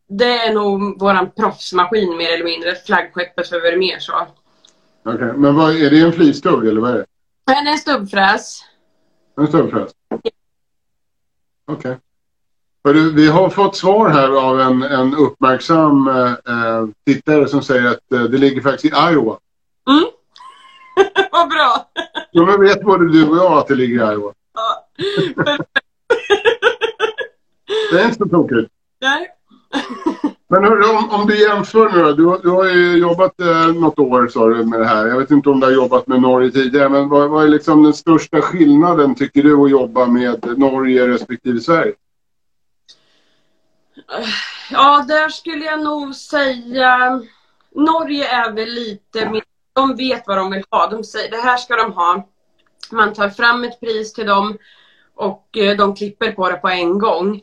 Det 0.08 0.38
är 0.38 0.54
nog 0.54 1.00
våran 1.00 1.30
proffsmaskin 1.30 2.16
mer 2.16 2.32
eller 2.34 2.44
mindre. 2.44 2.74
Flaggskeppet 2.74 3.48
för 3.48 3.60
Vermeer 3.60 3.98
så. 3.98 4.26
Okej. 5.04 5.32
Men 5.36 5.54
vad, 5.54 5.76
är 5.76 5.90
det 5.90 6.00
en 6.00 6.12
flisstugg 6.12 6.66
eller 6.68 6.80
vad 6.80 6.90
är 6.90 6.94
det? 6.98 7.06
Men 7.46 7.66
en 7.66 7.78
stubbfräs. 7.78 8.60
En 9.36 9.46
stubbfräs? 9.46 9.90
Okej. 11.66 11.98
Hörru, 12.84 13.12
Vi 13.12 13.28
har 13.28 13.50
fått 13.50 13.76
svar 13.76 14.08
här 14.08 14.48
av 14.48 14.60
en, 14.60 14.82
en 14.82 15.14
uppmärksam 15.14 16.08
eh, 16.08 16.30
eh, 16.32 16.86
tittare 17.06 17.48
som 17.48 17.62
säger 17.62 17.86
att 17.86 18.12
eh, 18.12 18.22
det 18.22 18.38
ligger 18.38 18.62
faktiskt 18.62 18.84
i 18.84 18.88
Iowa. 19.12 19.38
Mm. 19.90 20.04
Vad 21.32 21.48
bra! 21.48 21.90
Ja, 22.30 22.46
men 22.46 22.60
vet 22.60 22.82
både 22.82 23.12
du 23.12 23.28
och 23.28 23.36
jag 23.36 23.52
att 23.52 23.68
det 23.68 23.74
ligger 23.74 23.94
i 23.94 24.14
Iowa. 24.14 24.32
Ja. 24.54 24.88
Det 27.92 28.00
är 28.00 28.04
inte 28.04 28.18
så 28.18 28.28
tokigt. 28.28 28.70
Nej. 29.00 29.30
Men 30.48 30.64
hörru, 30.64 30.96
om, 30.96 31.10
om 31.10 31.26
du 31.26 31.40
jämför 31.40 31.90
nu 31.90 32.02
då. 32.02 32.12
Du, 32.12 32.42
du 32.42 32.48
har 32.48 32.64
ju 32.64 32.98
jobbat 32.98 33.40
eh, 33.40 33.74
något 33.74 33.98
år 33.98 34.28
sa 34.28 34.48
du 34.48 34.64
med 34.64 34.80
det 34.80 34.86
här. 34.86 35.06
Jag 35.06 35.18
vet 35.18 35.30
inte 35.30 35.50
om 35.50 35.60
du 35.60 35.66
har 35.66 35.72
jobbat 35.72 36.06
med 36.06 36.22
Norge 36.22 36.50
tidigare. 36.50 36.88
Men 36.88 37.08
vad, 37.08 37.30
vad 37.30 37.44
är 37.44 37.48
liksom 37.48 37.82
den 37.82 37.94
största 37.94 38.40
skillnaden 38.40 39.14
tycker 39.14 39.42
du 39.42 39.56
att 39.56 39.70
jobba 39.70 40.06
med 40.06 40.58
Norge 40.58 41.08
respektive 41.08 41.60
Sverige? 41.60 41.92
Ja, 44.70 45.04
där 45.08 45.28
skulle 45.28 45.64
jag 45.64 45.82
nog 45.82 46.14
säga... 46.14 47.22
Norge 47.76 48.28
är 48.28 48.52
väl 48.52 48.68
lite 48.68 49.30
mer 49.30 49.42
de 49.74 49.96
vet 49.96 50.26
vad 50.26 50.36
de 50.36 50.50
vill 50.50 50.64
ha. 50.70 50.86
De 50.86 51.04
säger 51.04 51.30
det 51.30 51.36
här 51.36 51.56
ska 51.56 51.76
de 51.76 51.92
ha. 51.92 52.28
Man 52.90 53.12
tar 53.12 53.28
fram 53.28 53.64
ett 53.64 53.80
pris 53.80 54.12
till 54.12 54.26
dem 54.26 54.58
och 55.14 55.56
eh, 55.56 55.76
de 55.76 55.94
klipper 55.94 56.32
på 56.32 56.50
det 56.50 56.56
på 56.56 56.68
en 56.68 56.98
gång. 56.98 57.42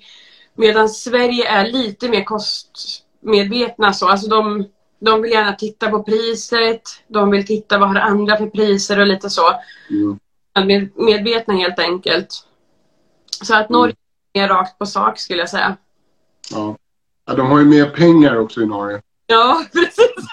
Medan 0.54 0.90
Sverige 0.90 1.48
är 1.48 1.68
lite 1.68 2.10
mer 2.10 2.24
kostmedvetna 2.24 3.94
så. 3.94 4.08
Alltså 4.08 4.28
de, 4.28 4.68
de 5.00 5.22
vill 5.22 5.32
gärna 5.32 5.54
titta 5.54 5.90
på 5.90 6.04
priset. 6.04 6.82
De 7.08 7.32
vill 7.32 7.48
titta 7.48 7.78
vad 7.78 7.90
har 7.90 7.96
andra 7.96 8.38
för 8.38 8.48
priser 8.48 9.00
och 9.00 9.08
lite 9.08 9.30
så. 9.30 9.54
Mm. 9.90 10.20
Medvetna 10.96 11.54
helt 11.54 11.80
enkelt. 11.80 12.48
Så 13.44 13.56
att 13.56 13.70
Norge 13.70 13.96
är 14.34 14.42
mer 14.42 14.48
rakt 14.48 14.80
på 14.80 14.86
sak 14.86 15.20
skulle 15.20 15.40
jag 15.40 15.50
säga. 15.50 15.78
Ja. 16.52 16.78
ja. 17.26 17.34
De 17.34 17.48
har 17.48 17.60
ju 17.60 17.66
mer 17.66 17.90
pengar 17.90 18.36
också 18.38 18.62
i 18.62 18.66
Norge. 18.66 19.02
Ja, 19.26 19.66
precis. 19.74 20.28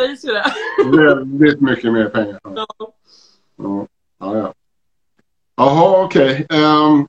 Sägs 0.00 0.24
ju 0.24 0.28
det. 0.28 0.52
Väldigt 0.96 1.60
mycket 1.60 1.92
mer 1.92 2.08
pengar. 2.08 2.40
Ja. 2.42 2.66
Ja, 3.56 3.86
ja. 4.20 4.36
ja. 4.36 4.52
Jaha, 5.56 6.04
okej. 6.04 6.46
Ehm, 6.50 7.06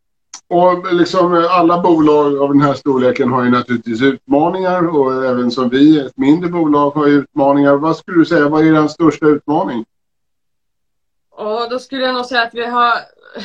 och 0.47 0.93
liksom 0.93 1.47
alla 1.49 1.81
bolag 1.81 2.37
av 2.37 2.49
den 2.49 2.61
här 2.61 2.73
storleken 2.73 3.31
har 3.31 3.43
ju 3.43 3.49
naturligtvis 3.49 4.01
utmaningar 4.01 4.87
och 4.87 5.25
även 5.25 5.51
som 5.51 5.69
vi, 5.69 5.99
ett 5.99 6.17
mindre 6.17 6.49
bolag, 6.49 6.91
har 6.91 7.07
ju 7.07 7.13
utmaningar. 7.13 7.75
Vad 7.75 7.97
skulle 7.97 8.17
du 8.17 8.25
säga, 8.25 8.49
vad 8.49 8.67
är 8.67 8.73
den 8.73 8.89
största 8.89 9.25
utmaning? 9.25 9.85
Och 11.31 11.69
då 11.69 11.79
skulle 11.79 12.01
jag 12.01 12.15
nog 12.15 12.25
säga 12.25 12.41
att 12.41 12.53
vi 12.53 12.65
har 12.65 12.93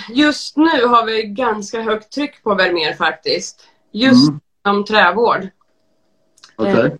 just 0.08 0.56
nu 0.56 0.86
har 0.86 1.06
vi 1.06 1.22
ganska 1.22 1.80
högt 1.82 2.12
tryck 2.12 2.42
på 2.42 2.54
Vermeer 2.54 2.94
faktiskt. 2.94 3.68
Just 3.94 4.28
Mm. 4.28 4.40
inom 4.66 4.84
trävård. 4.84 5.48
Okej. 6.56 6.96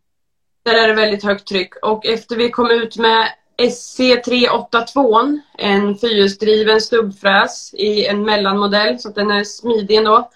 Där 0.62 0.74
är 0.74 0.88
det 0.88 0.94
väldigt 0.94 1.24
högt 1.24 1.46
tryck. 1.46 1.74
Och 1.82 2.06
efter 2.06 2.36
vi 2.36 2.50
kom 2.50 2.70
ut 2.70 2.96
med 2.96 3.28
SC382, 3.56 5.38
en 5.58 5.96
fyrhjulsdriven 5.98 6.80
stubbfräs 6.80 7.74
i 7.74 8.06
en 8.06 8.24
mellanmodell 8.24 8.98
så 8.98 9.08
att 9.08 9.14
den 9.14 9.30
är 9.30 9.44
smidig 9.44 9.96
ändå. 9.96 10.30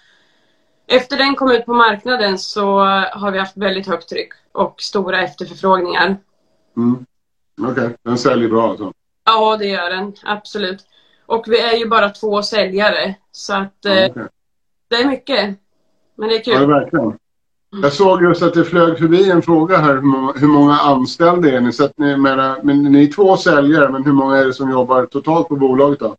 Efter 0.87 1.17
den 1.17 1.35
kom 1.35 1.51
ut 1.51 1.65
på 1.65 1.73
marknaden 1.73 2.39
så 2.39 2.79
har 3.13 3.31
vi 3.31 3.39
haft 3.39 3.57
väldigt 3.57 3.87
högt 3.87 4.09
tryck 4.09 4.33
och 4.51 4.81
stora 4.81 5.23
efterförfrågningar. 5.23 6.17
Mm. 6.77 7.05
Okej, 7.61 7.89
den 8.03 8.17
säljer 8.17 8.49
bra 8.49 8.69
alltså. 8.69 8.93
Ja, 9.25 9.57
det 9.57 9.65
gör 9.67 9.89
den. 9.89 10.13
Absolut. 10.23 10.85
Och 11.25 11.45
vi 11.47 11.59
är 11.59 11.75
ju 11.77 11.87
bara 11.87 12.09
två 12.09 12.43
säljare. 12.43 13.15
Så 13.31 13.53
att 13.53 13.85
eh, 13.85 14.05
okej. 14.09 14.27
det 14.87 14.95
är 14.95 15.05
mycket. 15.07 15.57
Men 16.19 16.29
det 16.29 16.35
är 16.35 16.51
Ja, 16.53 16.57
kul. 16.59 16.67
verkligen. 16.67 17.13
Jag 17.81 17.93
såg 17.93 18.23
just 18.23 18.41
att 18.41 18.53
det 18.53 18.63
flög 18.65 18.97
förbi 18.97 19.31
en 19.31 19.41
fråga 19.41 19.77
här 19.77 19.93
hur 20.39 20.47
många, 20.47 20.73
anställda 20.73 21.49
är 21.49 21.61
ni? 21.61 21.73
Så 21.73 21.83
att 21.85 21.97
ni, 21.97 22.17
menar, 22.17 22.59
men 22.63 22.83
ni 22.83 23.03
är 23.03 23.11
två 23.11 23.37
säljare, 23.37 23.89
men 23.91 24.03
hur 24.05 24.11
många 24.13 24.37
är 24.37 24.45
det 24.45 24.53
som 24.53 24.71
jobbar 24.71 25.05
totalt 25.05 25.47
på 25.47 25.55
bolaget 25.55 25.99
då? 25.99 26.15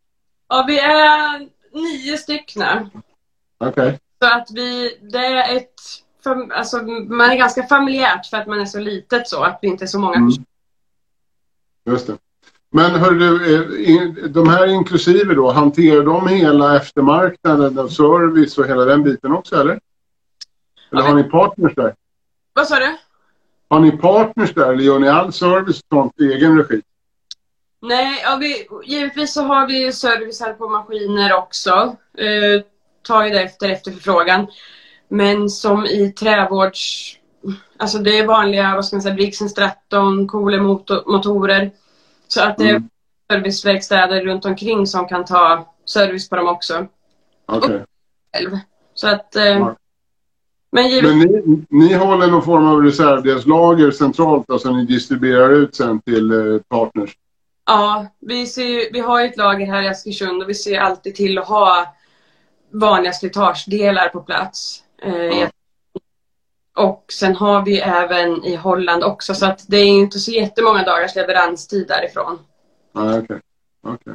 Ja, 0.49 0.65
vi 0.69 0.79
är 0.79 1.39
nio 1.73 2.17
stycken. 2.17 2.63
Okej. 3.59 3.99
Så 4.23 4.29
att 4.37 4.49
vi, 4.55 4.99
det 5.13 5.19
är 5.19 5.57
ett, 5.57 5.75
alltså 6.55 6.77
man 7.09 7.31
är 7.31 7.37
ganska 7.37 7.63
familjärt 7.63 8.27
för 8.27 8.37
att 8.37 8.47
man 8.47 8.61
är 8.61 8.65
så 8.65 8.81
litet 8.81 9.29
så, 9.29 9.43
att 9.43 9.59
vi 9.63 9.69
inte 9.69 9.85
är 9.85 9.87
så 9.87 9.99
många. 9.99 10.17
Mm. 10.17 10.31
Just 11.87 12.07
det. 12.07 12.17
Men 12.73 12.91
hör 12.91 13.11
du, 13.11 13.55
eh, 13.55 14.25
de 14.31 14.49
här 14.49 14.67
inklusive 14.67 15.35
då, 15.35 15.51
hanterar 15.51 16.03
de 16.03 16.29
hela 16.29 16.77
eftermarknaden, 16.77 17.89
service 17.89 18.59
och 18.59 18.67
hela 18.67 18.85
den 18.85 19.03
biten 19.03 19.33
också 19.33 19.57
eller? 19.61 19.81
Eller 20.93 21.03
har 21.03 21.15
ni 21.15 21.23
partners 21.25 21.75
där? 21.75 21.95
Vad 22.53 22.67
sa 22.67 22.79
du? 22.79 22.97
Har 23.69 23.81
ni 23.81 23.93
partners 23.93 24.55
där 24.55 24.73
eller 24.73 24.85
gör 24.85 24.99
ni 24.99 25.09
all 25.09 25.33
service 25.33 25.81
sånt 25.89 26.21
i 26.21 26.33
egen 26.33 26.59
regi? 26.59 26.83
Nej, 27.83 28.21
ja, 28.25 28.37
vi, 28.41 28.69
givetvis 28.85 29.35
så 29.35 29.43
har 29.43 29.67
vi 29.67 29.93
service 29.93 30.41
här 30.41 30.53
på 30.53 30.69
maskiner 30.69 31.35
också. 31.35 31.97
Eh, 32.19 32.63
tar 33.03 33.25
ju 33.25 33.31
det 33.31 33.43
efter 33.43 33.69
efterförfrågan. 33.69 34.47
Men 35.09 35.51
som 35.51 35.87
i 35.87 36.13
trävårds... 36.13 37.17
Alltså 37.77 37.99
det 37.99 38.19
är 38.19 38.27
vanliga, 38.27 38.75
vad 38.75 38.85
ska 38.85 38.97
man 38.97 39.03
säga, 39.03 39.15
Brigsen 39.15 39.49
Stratton, 39.49 40.29
Kohler-motorer. 40.29 41.71
Så 42.29 42.43
att 42.43 42.59
det 42.59 42.65
är 42.65 42.71
Mm. 42.71 42.89
serviceverkstäder 43.31 44.25
runt 44.25 44.45
omkring 44.45 44.87
som 44.87 45.09
kan 45.09 45.25
ta 45.25 45.75
service 45.85 46.29
på 46.29 46.37
dem 46.37 46.49
också 46.49 46.87
Okej. 47.47 47.85
själv. 48.35 48.59
Så 48.95 49.09
att... 49.09 49.37
Eh. 49.37 49.73
Men 50.73 50.89
givetvis... 50.89 51.13
Men 51.13 51.29
ni, 51.29 51.87
ni 51.89 51.95
håller 51.95 52.27
någon 52.27 52.43
form 52.43 52.67
av 52.67 52.83
reservdelslager 52.83 53.91
centralt, 53.91 54.51
alltså 54.51 54.71
ni 54.71 54.85
distribuerar 54.85 55.51
ut 55.51 55.75
sen 55.75 56.01
till 56.01 56.31
eh, 56.33 56.61
partners? 56.69 57.17
Ja, 57.67 58.07
vi, 58.21 58.47
ser, 58.47 58.65
ju- 58.65 58.91
vi 58.93 59.01
har 59.01 59.21
ju 59.21 59.27
ett 59.27 59.37
lager 59.37 59.67
här 59.67 59.83
i 59.83 59.89
Askersund 59.89 60.43
och 60.43 60.49
vi 60.49 60.55
ser 60.55 60.79
alltid 60.81 61.15
till 61.15 61.39
att 61.39 61.49
ha 61.49 61.95
vanliga 62.73 63.13
slitagedelar 63.13 64.09
på 64.09 64.21
plats. 64.21 64.83
Eh, 65.03 65.15
Ja. 65.15 65.49
Och 66.77 67.05
sen 67.13 67.37
har 67.37 67.65
vi 67.65 67.81
även 67.81 68.45
i 68.45 68.57
Holland 68.57 69.05
också 69.05 69.35
så 69.35 69.47
att 69.47 69.65
det 69.69 69.77
är 69.77 69.87
inte 69.87 70.19
så 70.19 70.31
jättemånga 70.31 70.85
dagars 70.85 71.15
leveranstid 71.15 71.89
därifrån. 71.89 72.39
Ja, 72.93 73.19
okej. 73.19 73.41
Okay. 73.83 74.15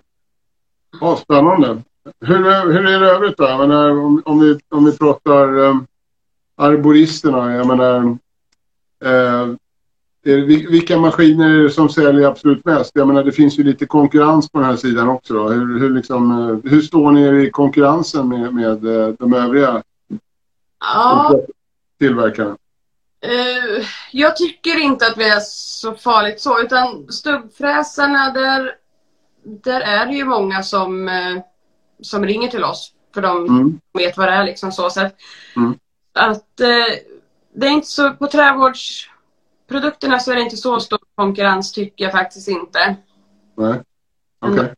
Ja, 1.01 1.15
spännande. 1.15 1.81
Hur, 2.25 2.71
hur 2.71 2.87
är 2.87 2.99
det 2.99 3.11
övrigt 3.11 3.37
då? 3.37 3.57
Menar, 3.57 3.89
om, 3.91 4.21
om, 4.25 4.39
vi, 4.39 4.59
om 4.69 4.85
vi 4.85 4.97
pratar 4.97 5.57
um, 5.57 5.87
arboristerna, 6.57 7.55
jag 7.55 7.67
menar, 7.67 8.17
eh, 9.05 9.55
vilka 10.69 10.97
maskiner 10.97 11.49
är 11.49 11.63
det 11.63 11.69
som 11.69 11.89
säljer 11.89 12.27
absolut 12.27 12.65
mest? 12.65 12.91
Jag 12.93 13.07
menar, 13.07 13.23
det 13.23 13.31
finns 13.31 13.59
ju 13.59 13.63
lite 13.63 13.85
konkurrens 13.85 14.49
på 14.49 14.59
den 14.59 14.67
här 14.69 14.75
sidan 14.75 15.09
också. 15.09 15.33
Då. 15.33 15.49
Hur, 15.49 15.79
hur, 15.79 15.89
liksom, 15.89 16.31
eh, 16.31 16.71
hur 16.71 16.81
står 16.81 17.11
ni 17.11 17.21
er 17.23 17.33
i 17.33 17.49
konkurrensen 17.51 18.27
med, 18.29 18.53
med 18.53 18.85
eh, 18.85 19.07
de 19.19 19.33
övriga 19.33 19.83
Ja, 20.79 21.33
tillverkarna? 21.99 22.57
eh, 23.21 23.85
jag 24.11 24.35
tycker 24.37 24.79
inte 24.79 25.07
att 25.07 25.17
vi 25.17 25.29
är 25.29 25.39
så 25.39 25.93
farligt 25.93 26.39
så 26.41 26.61
utan 26.61 27.07
stubbfräsarna 27.11 28.31
där, 28.33 28.71
där 29.43 29.81
är 29.81 30.05
det 30.05 30.13
ju 30.13 30.25
många 30.25 30.63
som, 30.63 31.09
som 32.01 32.25
ringer 32.25 32.47
till 32.47 32.63
oss 32.63 32.91
för 33.13 33.21
de 33.21 33.45
Mm. 33.45 33.79
vet 33.93 34.17
vad 34.17 34.27
det 34.27 34.33
är 34.33 34.43
liksom 34.45 34.71
så. 34.71 34.89
så 34.89 35.01
att, 35.01 35.15
Mm. 35.55 35.77
Att 36.15 36.59
eh, 36.59 36.95
det 37.53 37.67
är 37.67 37.71
inte 37.71 37.87
så, 37.87 38.13
på 38.13 38.27
trävårdsprodukterna 38.27 40.19
så 40.19 40.31
är 40.31 40.35
det 40.35 40.41
inte 40.41 40.57
så 40.57 40.79
stor 40.79 40.99
konkurrens 41.15 41.71
tycker 41.71 42.03
jag 42.05 42.11
faktiskt 42.11 42.47
inte. 42.47 42.95
Nej, 43.55 43.81
okej. 44.39 44.73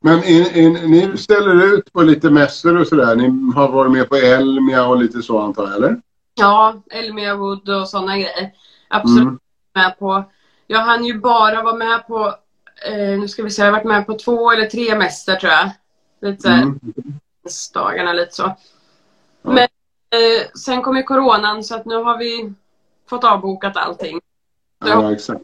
Men 0.00 0.24
in, 0.24 0.46
in, 0.54 0.72
ni 0.72 1.16
ställer 1.18 1.74
ut 1.74 1.92
på 1.92 2.02
lite 2.02 2.30
mässor 2.30 2.76
och 2.76 2.86
sådär. 2.86 3.16
Ni 3.16 3.52
har 3.54 3.68
varit 3.68 3.92
med 3.92 4.08
på 4.08 4.16
Elmia 4.16 4.86
och 4.86 4.96
lite 5.02 5.22
så 5.22 5.38
antar 5.40 5.64
jag, 5.66 5.74
eller? 5.76 6.00
Ja, 6.34 6.82
Elmia 6.90 7.34
Wood 7.36 7.68
och 7.68 7.88
sådana 7.88 8.14
grejer. 8.18 8.52
Absolut 8.88 9.22
Mm. 9.22 9.38
med 9.74 9.98
på. 9.98 10.24
Jag 10.66 10.80
hann 10.80 11.04
ju 11.04 11.18
bara 11.20 11.62
vara 11.62 11.76
med 11.76 12.06
på, 12.06 12.34
eh, 12.88 13.18
nu 13.20 13.28
ska 13.28 13.42
vi 13.42 13.50
se, 13.50 13.62
jag 13.62 13.66
har 13.66 13.72
varit 13.72 13.84
med 13.86 14.06
på 14.06 14.14
två 14.18 14.50
eller 14.52 14.66
tre 14.66 14.98
mässor 14.98 15.34
tror 15.34 15.52
jag. 15.52 15.70
Lite 16.20 16.48
Mm. 16.48 16.80
dagarna 17.74 18.12
lite 18.12 18.32
så. 18.34 18.42
Ja. 18.42 18.56
Men 19.50 19.68
eh, 20.10 20.50
sen 20.54 20.82
kom 20.82 20.96
ju 20.96 21.02
coronan 21.02 21.64
så 21.64 21.74
att 21.74 21.84
nu 21.84 21.96
har 21.96 22.18
vi 22.18 22.52
fått 23.08 23.24
avbokat 23.24 23.76
allting. 23.76 24.20
Ja, 24.84 25.12
exakt. 25.12 25.42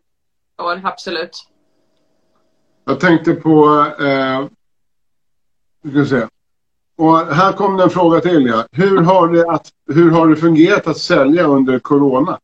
År, 0.59 0.81
absolut. 0.85 1.49
Jag 2.85 3.01
tänkte 3.01 3.33
på... 3.33 3.87
Eh, 4.01 4.47
ska 5.91 6.05
se. 6.05 6.27
Och 6.97 7.19
här 7.19 7.53
kom 7.53 7.77
det 7.77 7.83
en 7.83 7.91
fråga 7.91 8.21
till. 8.21 8.47
Ja. 8.47 8.65
Hur, 8.73 9.01
har 9.01 9.29
det 9.29 9.51
att, 9.51 9.69
hur 9.87 10.11
har 10.11 10.29
det 10.29 10.37
fungerat 10.37 10.87
att 10.87 10.99
sälja 10.99 11.47
under 11.47 11.79
Corona? 11.79 12.39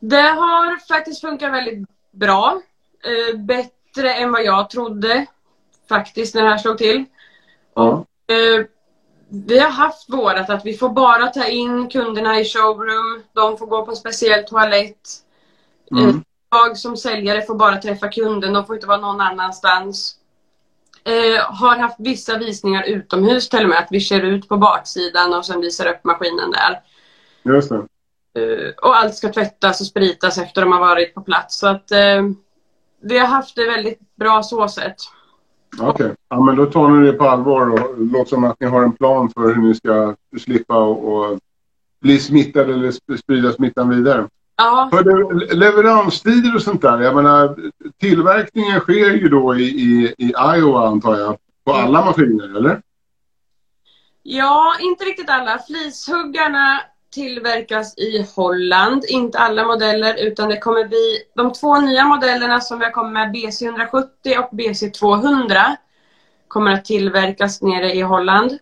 Det 0.00 0.16
har 0.16 0.86
faktiskt 0.88 1.20
funkat 1.20 1.52
väldigt 1.52 1.88
bra. 2.12 2.60
Eh, 3.04 3.38
bättre 3.38 4.14
än 4.14 4.32
vad 4.32 4.44
jag 4.44 4.70
trodde 4.70 5.26
faktiskt 5.88 6.34
när 6.34 6.42
det 6.42 6.50
här 6.50 6.58
slog 6.58 6.78
till. 6.78 7.04
Ja. 7.74 8.04
Eh, 8.26 8.64
vi 9.32 9.58
har 9.58 9.70
haft 9.70 10.10
vårat 10.10 10.50
att 10.50 10.66
vi 10.66 10.74
får 10.74 10.88
bara 10.88 11.26
ta 11.26 11.46
in 11.46 11.88
kunderna 11.88 12.40
i 12.40 12.44
showroom. 12.44 13.22
De 13.32 13.58
får 13.58 13.66
gå 13.66 13.84
på 13.84 13.90
en 13.90 13.96
speciell 13.96 14.44
toalett. 14.44 15.08
Mm. 15.90 16.24
Jag 16.50 16.76
som 16.76 16.96
säljare 16.96 17.42
får 17.42 17.54
bara 17.54 17.76
träffa 17.76 18.08
kunden. 18.08 18.52
De 18.52 18.66
får 18.66 18.74
inte 18.74 18.86
vara 18.86 19.00
någon 19.00 19.20
annanstans. 19.20 20.16
Eh, 21.04 21.44
har 21.44 21.78
haft 21.78 21.96
vissa 21.98 22.38
visningar 22.38 22.82
utomhus 22.82 23.48
till 23.48 23.62
och 23.62 23.68
med. 23.68 23.78
Att 23.78 23.88
vi 23.90 24.00
kör 24.00 24.20
ut 24.20 24.48
på 24.48 24.56
baksidan 24.56 25.34
och 25.34 25.46
sen 25.46 25.60
visar 25.60 25.86
upp 25.86 26.04
maskinen 26.04 26.50
där. 26.50 26.80
Just 27.54 27.68
det. 27.68 27.86
Eh, 28.40 28.74
och 28.82 28.96
allt 28.96 29.14
ska 29.14 29.32
tvättas 29.32 29.80
och 29.80 29.86
spritas 29.86 30.38
efter 30.38 30.60
de 30.60 30.72
har 30.72 30.80
varit 30.80 31.14
på 31.14 31.20
plats. 31.20 31.58
Så 31.58 31.66
att 31.66 31.90
eh, 31.90 32.22
vi 33.00 33.18
har 33.18 33.26
haft 33.26 33.56
det 33.56 33.66
väldigt 33.66 34.16
bra 34.16 34.42
så 34.42 34.68
sett. 34.68 34.96
Okej. 35.80 36.14
Ja, 36.28 36.40
men 36.40 36.56
då 36.56 36.66
tar 36.66 36.88
ni 36.88 37.06
det 37.06 37.12
på 37.12 37.28
allvar 37.28 37.70
och 37.70 38.00
låter 38.00 38.28
som 38.28 38.44
att 38.44 38.60
ni 38.60 38.66
har 38.66 38.82
en 38.82 38.92
plan 38.92 39.30
för 39.30 39.54
hur 39.54 39.62
ni 39.62 39.74
ska 39.74 40.14
slippa 40.40 40.76
och, 40.76 41.14
och 41.14 41.38
bli 42.00 42.18
smittade 42.18 42.72
eller 42.72 42.90
sp- 42.90 43.16
sprida 43.16 43.52
smittan 43.52 43.88
vidare. 43.88 44.28
Ja, 44.56 44.88
För 44.92 45.02
det, 45.04 45.54
leveranstider 45.54 46.54
och 46.54 46.62
sånt 46.62 46.82
där. 46.82 47.00
Jag 47.00 47.14
menar, 47.14 47.56
tillverkningen 48.00 48.80
sker 48.80 49.10
ju 49.10 49.28
då 49.28 49.54
i, 49.56 49.62
i, 49.62 50.14
i 50.18 50.32
Iowa 50.56 50.88
antar 50.88 51.18
jag. 51.18 51.36
På 51.64 51.72
alla 51.72 52.04
maskiner, 52.04 52.56
eller? 52.56 52.80
ja, 54.22 54.74
inte 54.80 55.04
riktigt 55.04 55.30
alla. 55.30 55.58
Flishuggarna 55.58 56.80
tillverkas 57.12 57.98
i 57.98 58.26
Holland. 58.36 59.04
Inte 59.08 59.38
alla 59.38 59.66
modeller 59.66 60.14
utan 60.26 60.48
det 60.48 60.58
kommer 60.58 60.84
bli 60.84 61.18
de 61.36 61.52
två 61.52 61.80
nya 61.80 62.04
modellerna 62.04 62.60
som 62.60 62.78
vi 62.78 62.84
har 62.84 62.92
kommit 62.92 63.12
med 63.12 63.34
BC170 63.34 64.38
och 64.38 64.50
BC200 64.52 65.76
kommer 66.48 66.72
att 66.72 66.84
tillverkas 66.84 67.62
nere 67.62 67.92
i 67.92 68.00
Holland. 68.02 68.58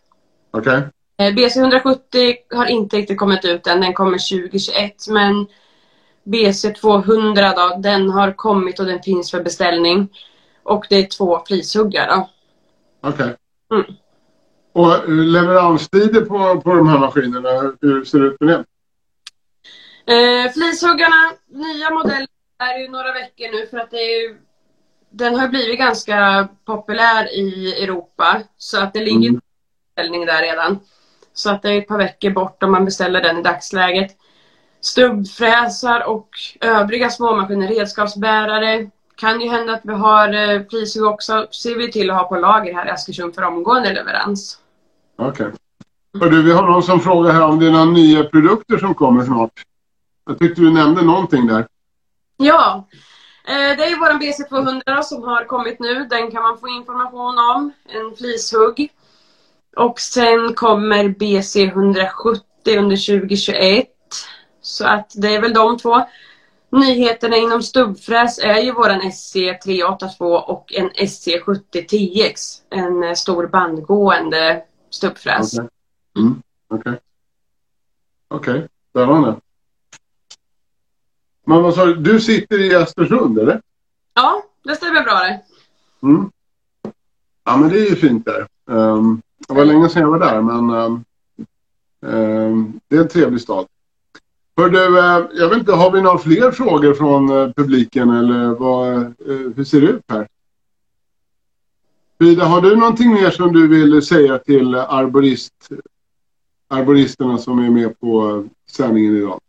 Okej. 0.50 0.82
Eh, 1.18 1.34
BC170 1.34 2.34
har 2.50 2.66
inte 2.66 2.96
riktigt 2.96 3.18
kommit 3.18 3.44
ut 3.44 3.66
än, 3.66 3.80
den 3.80 3.94
kommer 3.94 4.18
2021 4.18 4.94
men 5.08 5.46
BC200 6.24 7.54
då, 7.56 7.76
den 7.80 8.10
har 8.10 8.32
kommit 8.32 8.80
och 8.80 8.86
den 8.86 9.02
finns 9.02 9.30
för 9.30 9.42
beställning. 9.42 10.08
Och 10.62 10.86
det 10.88 10.96
är 10.96 11.06
två 11.06 11.42
flishuggar 11.46 12.08
då. 12.08 12.30
Okej. 13.08 13.36
Mm. 13.72 13.84
Och 14.72 15.08
leveranstider 15.08 16.20
på, 16.20 16.60
på 16.60 16.74
de 16.74 16.88
här 16.88 16.98
maskinerna, 16.98 17.76
hur 17.80 18.04
ser 18.04 18.18
det 18.18 18.26
ut 18.26 18.40
med 18.40 18.48
det? 18.48 18.64
Eh, 20.14 20.52
flishuggarna, 20.52 21.32
nya 21.48 21.90
modeller, 21.90 22.26
är 22.58 22.78
ju 22.78 22.88
några 22.88 23.12
veckor 23.12 23.52
nu 23.52 23.66
för 23.66 23.78
att 23.78 23.90
det 23.90 23.96
är 23.96 24.20
ju, 24.22 24.36
den 25.10 25.34
har 25.34 25.48
blivit 25.48 25.78
ganska 25.78 26.48
populär 26.64 27.34
i 27.34 27.74
Europa. 27.82 28.42
Så 28.56 28.80
att 28.80 28.92
det 28.92 29.00
ligger 29.00 29.28
Mm. 29.28 29.40
beställning 29.96 30.26
där 30.26 30.42
redan. 30.42 30.78
Så 31.32 31.50
att 31.50 31.62
det 31.62 31.70
är 31.70 31.78
ett 31.78 31.88
par 31.88 31.98
veckor 31.98 32.30
bort 32.30 32.62
om 32.62 32.72
man 32.72 32.84
beställer 32.84 33.22
den 33.22 33.38
i 33.38 33.42
dagsläget. 33.42 34.16
Stubbfräsar 34.80 36.00
och 36.08 36.28
övriga 36.60 37.10
småmaskiner, 37.10 37.68
redskapsbärare. 37.68 38.90
Kan 39.20 39.40
ju 39.40 39.48
hända 39.48 39.72
att 39.72 39.80
vi 39.84 39.92
har 39.92 40.34
eh, 40.34 40.62
flishugg 40.70 41.04
också. 41.04 41.46
Ser 41.50 41.76
vi 41.76 41.92
till 41.92 42.10
att 42.10 42.16
ha 42.16 42.24
på 42.24 42.36
lager 42.36 42.74
här 42.74 42.86
i 42.86 42.90
Askersund 42.90 43.34
för 43.34 43.42
omgående 43.42 43.92
leverans. 43.92 44.58
Okej. 45.16 45.46
Okay. 46.14 46.30
Du, 46.30 46.42
vi 46.42 46.52
har 46.52 46.62
någon 46.62 46.82
som 46.82 47.00
frågar 47.00 47.32
här 47.32 47.42
om 47.42 47.58
några 47.58 47.84
nya 47.84 48.24
produkter 48.24 48.78
som 48.78 48.94
kommer 48.94 49.24
snart. 49.24 49.50
Jag 50.26 50.38
tyckte 50.38 50.60
du 50.60 50.70
nämnde 50.70 51.02
någonting 51.02 51.46
där. 51.46 51.66
Ja, 52.36 52.86
eh, 53.44 53.76
det 53.76 53.84
är 53.84 53.98
våran 53.98 54.20
BC200 54.20 55.02
som 55.02 55.22
har 55.22 55.44
kommit 55.44 55.80
nu. 55.80 56.06
Den 56.10 56.30
kan 56.30 56.42
man 56.42 56.58
få 56.58 56.68
information 56.68 57.38
om. 57.38 57.72
En 57.88 58.16
flishugg. 58.16 58.92
Och 59.76 60.00
sen 60.00 60.54
kommer 60.54 61.04
BC170 61.04 62.78
under 62.78 63.20
2021. 63.20 63.86
Så 64.62 64.86
att 64.86 65.12
det 65.14 65.34
är 65.34 65.40
väl 65.40 65.54
de 65.54 65.78
två. 65.78 66.04
Nyheterna 66.72 67.36
inom 67.36 67.62
stubbfräs 67.62 68.38
är 68.38 68.58
ju 68.58 68.72
våran 68.72 69.00
SC382 69.00 70.20
och 70.20 70.72
en 70.74 70.90
SC7010X. 70.90 72.60
En 72.70 73.02
eh, 73.02 73.14
stor 73.14 73.46
bandgående 73.46 74.62
stubbfräs. 74.90 75.58
Okej. 75.58 75.68
Mm. 76.18 76.42
Okej. 76.68 76.98
Okej, 78.28 78.68
spännande. 78.90 79.36
Men 81.46 81.62
vad 81.62 81.74
sa 81.74 81.86
du, 81.86 81.94
du 81.94 82.20
sitter 82.20 82.60
i 82.60 82.74
Östersund 82.74 83.38
eller? 83.38 83.60
Ja, 84.14 84.42
det 84.64 84.76
stämmer 84.76 85.02
bra 85.02 85.14
det. 85.14 85.40
Mm. 86.02 86.30
Ja 87.44 87.56
men 87.56 87.68
det 87.68 87.78
är 87.78 87.90
ju 87.90 87.96
fint 87.96 88.24
där. 88.24 88.46
Um, 88.64 89.22
det 89.48 89.54
var 89.54 89.64
länge 89.64 89.88
sedan 89.88 90.02
jag 90.02 90.10
var 90.10 90.18
där 90.18 90.42
men 90.42 90.70
um, 90.70 91.04
um, 92.00 92.80
det 92.88 92.96
är 92.96 93.00
en 93.00 93.08
trevlig 93.08 93.40
stad. 93.40 93.66
Hör 94.60 94.70
du, 94.70 94.98
uh, 94.98 95.40
jag 95.40 95.48
vet 95.48 95.58
inte, 95.58 95.72
har 95.72 95.90
vi 95.90 96.02
några 96.02 96.18
fler 96.18 96.50
frågor 96.50 96.94
från 96.94 97.32
uh, 97.32 97.52
publiken 97.52 98.10
eller 98.10 98.48
vad, 98.48 98.96
uh, 99.28 99.52
hur 99.56 99.64
ser 99.64 99.80
det 99.80 99.86
ut 99.86 100.02
här? 100.08 100.28
Frida, 102.18 102.44
har 102.44 102.60
du 102.60 102.76
någonting 102.76 103.14
mer 103.14 103.30
som 103.30 103.52
du 103.52 103.68
vill 103.68 104.02
säga 104.02 104.38
till 104.38 104.74
arborist, 104.74 105.68
arboristerna 106.68 107.38
som 107.38 107.58
är 107.58 107.70
med 107.70 108.00
på 108.00 108.44
sändningen 108.70 109.16
idag? 109.16 109.40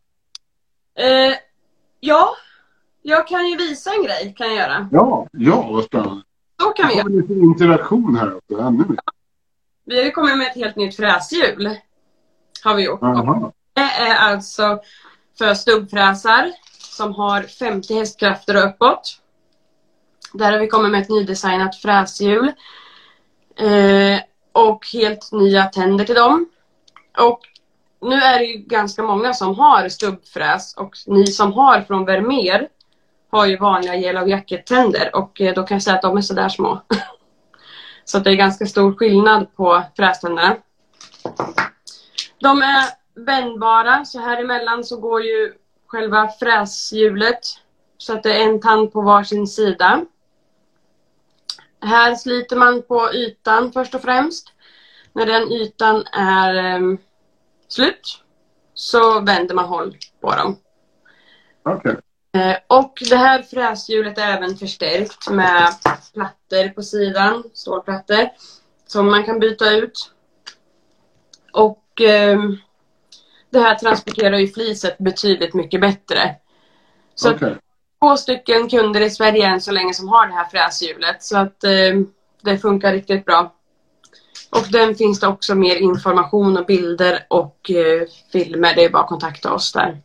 Eh, 0.95 1.33
ja, 1.99 2.29
jag 3.01 3.27
kan 3.27 3.49
ju 3.49 3.57
visa 3.57 3.91
en 3.93 4.03
grej 4.03 4.33
kan 4.37 4.47
jag 4.47 4.55
göra. 4.55 4.89
Ja, 4.91 5.27
ja 5.31 5.69
vad 5.71 5.83
spännande. 5.83 6.23
Så 6.61 6.69
kan 6.69 6.87
vi 6.87 6.93
Då 6.93 6.99
göra. 6.99 7.07
lite 7.07 7.33
interaktion 7.33 8.15
här 8.15 8.37
också, 8.37 8.61
ännu 8.61 8.85
mer. 8.87 8.99
Vi 9.85 9.97
har 9.97 10.05
ju 10.05 10.11
kommit 10.11 10.37
med 10.37 10.47
ett 10.47 10.55
helt 10.55 10.75
nytt 10.75 10.95
fräshjul. 10.95 11.77
Har 12.63 12.75
vi 12.75 12.85
gjort. 12.85 12.99
Jaha. 13.01 13.51
Det 13.73 13.81
är 13.81 14.15
alltså 14.15 14.79
för 15.37 15.53
stubbfräsar 15.53 16.51
som 16.77 17.13
har 17.15 17.43
50 17.43 17.93
hästkrafter 17.93 18.57
och 18.57 18.69
uppåt. 18.69 19.17
Där 20.33 20.51
har 20.51 20.59
vi 20.59 20.67
kommit 20.67 20.91
med 20.91 21.01
ett 21.01 21.09
nydesignat 21.09 21.75
fräshjul. 21.75 22.51
Eh, 23.57 24.19
och 24.51 24.87
helt 24.93 25.31
nya 25.31 25.65
tänder 25.65 26.05
till 26.05 26.15
dem. 26.15 26.49
Och 27.17 27.39
nu 28.01 28.15
är 28.15 28.39
det 28.39 28.45
ju 28.45 28.57
ganska 28.57 29.03
många 29.03 29.33
som 29.33 29.55
har 29.55 29.89
stubbfräs 29.89 30.75
och 30.77 30.95
ni 31.07 31.27
som 31.27 31.53
har 31.53 31.81
från 31.81 32.05
Vermeer 32.05 32.67
har 33.31 33.45
ju 33.45 33.57
vanliga 33.57 33.95
gel 33.95 34.17
och 34.17 34.29
jackettänder 34.29 35.15
och 35.15 35.41
eh, 35.41 35.53
då 35.53 35.63
kan 35.63 35.75
jag 35.75 35.83
säga 35.83 35.95
att 35.95 36.01
de 36.01 36.17
är 36.17 36.21
sådär 36.21 36.49
små. 36.49 36.81
Så 38.05 38.17
att 38.17 38.23
det 38.23 38.31
är 38.31 38.35
ganska 38.35 38.65
stor 38.65 38.95
skillnad 38.95 39.55
på 39.55 39.83
fräständerna. 39.95 40.57
De 42.39 42.61
är 42.61 43.00
vändbara, 43.15 44.05
så 44.05 44.19
här 44.19 44.41
emellan 44.41 44.83
så 44.83 44.97
går 44.97 45.21
ju 45.21 45.53
själva 45.87 46.27
fräshjulet 46.39 47.39
så 47.97 48.13
att 48.13 48.23
det 48.23 48.33
är 48.33 48.49
en 48.49 48.61
tand 48.61 48.93
på 48.93 49.01
varsin 49.01 49.47
sida. 49.47 50.05
Här 51.81 52.15
sliter 52.15 52.55
man 52.55 52.81
på 52.81 53.13
ytan 53.13 53.71
först 53.71 53.95
och 53.95 54.01
främst. 54.01 54.53
När 55.13 55.25
den 55.25 55.51
ytan 55.51 56.05
är 56.11 56.53
em, 56.55 56.97
slut 57.67 58.23
så 58.73 59.19
vänder 59.19 59.55
man 59.55 59.65
håll 59.65 59.97
på 60.21 60.35
dem. 60.35 60.57
Okej. 61.63 61.95
Eh, 62.33 62.57
och 62.67 62.93
det 63.09 63.15
här 63.15 63.41
fräshjulet 63.41 64.17
är 64.17 64.37
även 64.37 64.57
förstärkt 64.57 65.29
med 65.29 65.73
plattor 66.13 66.69
på 66.69 66.81
sidan, 66.83 67.43
stålplattor, 67.53 68.29
som 68.87 69.11
man 69.11 69.23
kan 69.23 69.39
byta 69.39 69.71
ut. 69.71 70.11
Och 71.53 72.01
ehm, 72.01 72.57
det 73.51 73.59
här 73.59 73.75
transporterar 73.75 74.37
ju 74.37 74.47
fliset 74.47 74.97
betydligt 74.97 75.53
mycket 75.53 75.81
bättre. 75.81 76.35
Så 77.15 77.31
Okej. 77.31 77.55
två 78.01 78.17
stycken 78.17 78.69
kunder 78.69 79.01
i 79.01 79.09
Sverige 79.09 79.47
än 79.47 79.61
så 79.61 79.71
länge 79.71 79.93
som 79.93 80.07
har 80.07 80.27
det 80.27 80.33
här 80.33 80.45
fräshjulet. 80.45 81.23
Så 81.23 81.37
att 81.37 81.63
ehm, 81.63 82.07
det 82.41 82.57
funkar 82.57 82.93
riktigt 82.93 83.25
bra. 83.25 83.55
Och 84.49 84.65
den 84.71 84.95
finns 84.95 85.19
det 85.19 85.27
också 85.27 85.55
mer 85.55 85.75
information 85.75 86.57
och 86.57 86.65
bilder 86.65 87.25
och 87.27 87.71
eh, 87.71 88.07
filmer. 88.31 88.75
Det 88.75 88.85
är 88.85 88.89
bara 88.89 89.03
att 89.03 89.09
kontakta 89.09 89.53
oss 89.53 89.71
där. 89.71 90.01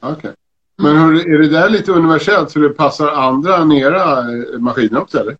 Okej. 0.00 0.32
Men 0.78 0.98
hur, 0.98 1.34
är 1.34 1.38
det 1.38 1.48
där 1.48 1.68
lite 1.68 1.92
universellt 1.92 2.50
så 2.50 2.58
det 2.58 2.68
passar 2.68 3.08
andra 3.08 3.56
än 3.56 3.72
era 3.72 4.18
eh, 4.18 4.58
maskiner 4.58 5.00
också 5.00 5.20
eller? 5.20 5.36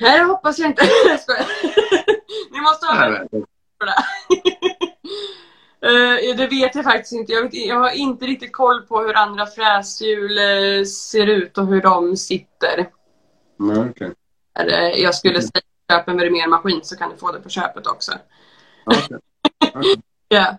Nej, 0.00 0.18
det 0.18 0.24
hoppas 0.24 0.58
jag 0.58 0.70
inte. 0.70 0.82
Ni 2.50 2.60
måste 2.60 2.86
ha 2.86 2.94
Nej, 2.94 3.10
nej. 3.10 3.44
för 3.78 3.86
det. 3.86 3.94
Eh, 5.84 6.36
det 6.36 6.46
vet 6.46 6.74
jag 6.74 6.84
faktiskt 6.84 7.12
inte. 7.12 7.32
Jag, 7.32 7.42
vet, 7.42 7.54
jag 7.54 7.80
har 7.80 7.90
inte 7.90 8.24
riktigt 8.26 8.52
koll 8.52 8.82
på 8.82 9.00
hur 9.00 9.16
andra 9.16 9.46
fräshjul 9.46 10.38
eh, 10.38 10.84
ser 10.84 11.26
ut 11.26 11.58
och 11.58 11.66
hur 11.66 11.82
de 11.82 12.16
sitter. 12.16 12.88
Nej, 13.58 13.90
okej. 13.90 14.12
Eh, 14.58 15.00
Jag 15.02 15.14
skulle 15.14 15.42
säga 15.42 15.60
köp 15.92 16.08
en 16.08 16.16
Vermeer-maskin 16.18 16.80
så 16.82 16.96
kan 16.96 17.10
du 17.10 17.16
få 17.16 17.32
det 17.32 17.40
på 17.40 17.48
köpet 17.48 17.86
också. 17.86 18.12
Okej. 18.86 19.18
Okej. 19.74 19.96
Ja. 20.28 20.56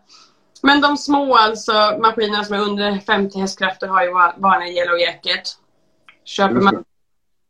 Men 0.62 0.82
de 0.82 0.98
små 0.98 1.36
alltså 1.36 1.72
maskinerna 2.02 2.44
som 2.44 2.56
är 2.56 2.60
under 2.62 3.00
50 3.00 3.40
hästkrafter 3.40 3.88
har 3.88 4.04
ju 4.04 4.12
va- 4.14 4.36
vanliga 4.38 4.70
yellow 4.70 5.00
jacket. 5.00 5.44
Köper 6.26 6.56
man 6.56 6.84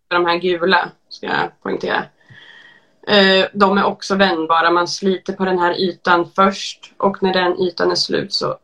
de 0.07 0.25
här 0.25 0.37
gula, 0.37 0.91
ska 1.09 1.25
jag 1.27 1.61
poängtera. 1.63 2.03
Eh, 3.07 3.45
De 3.53 3.77
är 3.77 3.83
också 3.83 4.15
vändbara. 4.15 4.71
Man 4.71 4.87
sliter 4.87 5.33
på 5.33 5.45
den 5.45 5.59
här 5.59 5.73
ytan 5.73 6.29
först 6.35 6.93
och 6.97 7.23
när 7.23 7.33
den 7.33 7.59
ytan 7.59 7.91
är 7.91 7.95
slut 7.95 8.33
så 8.33 8.57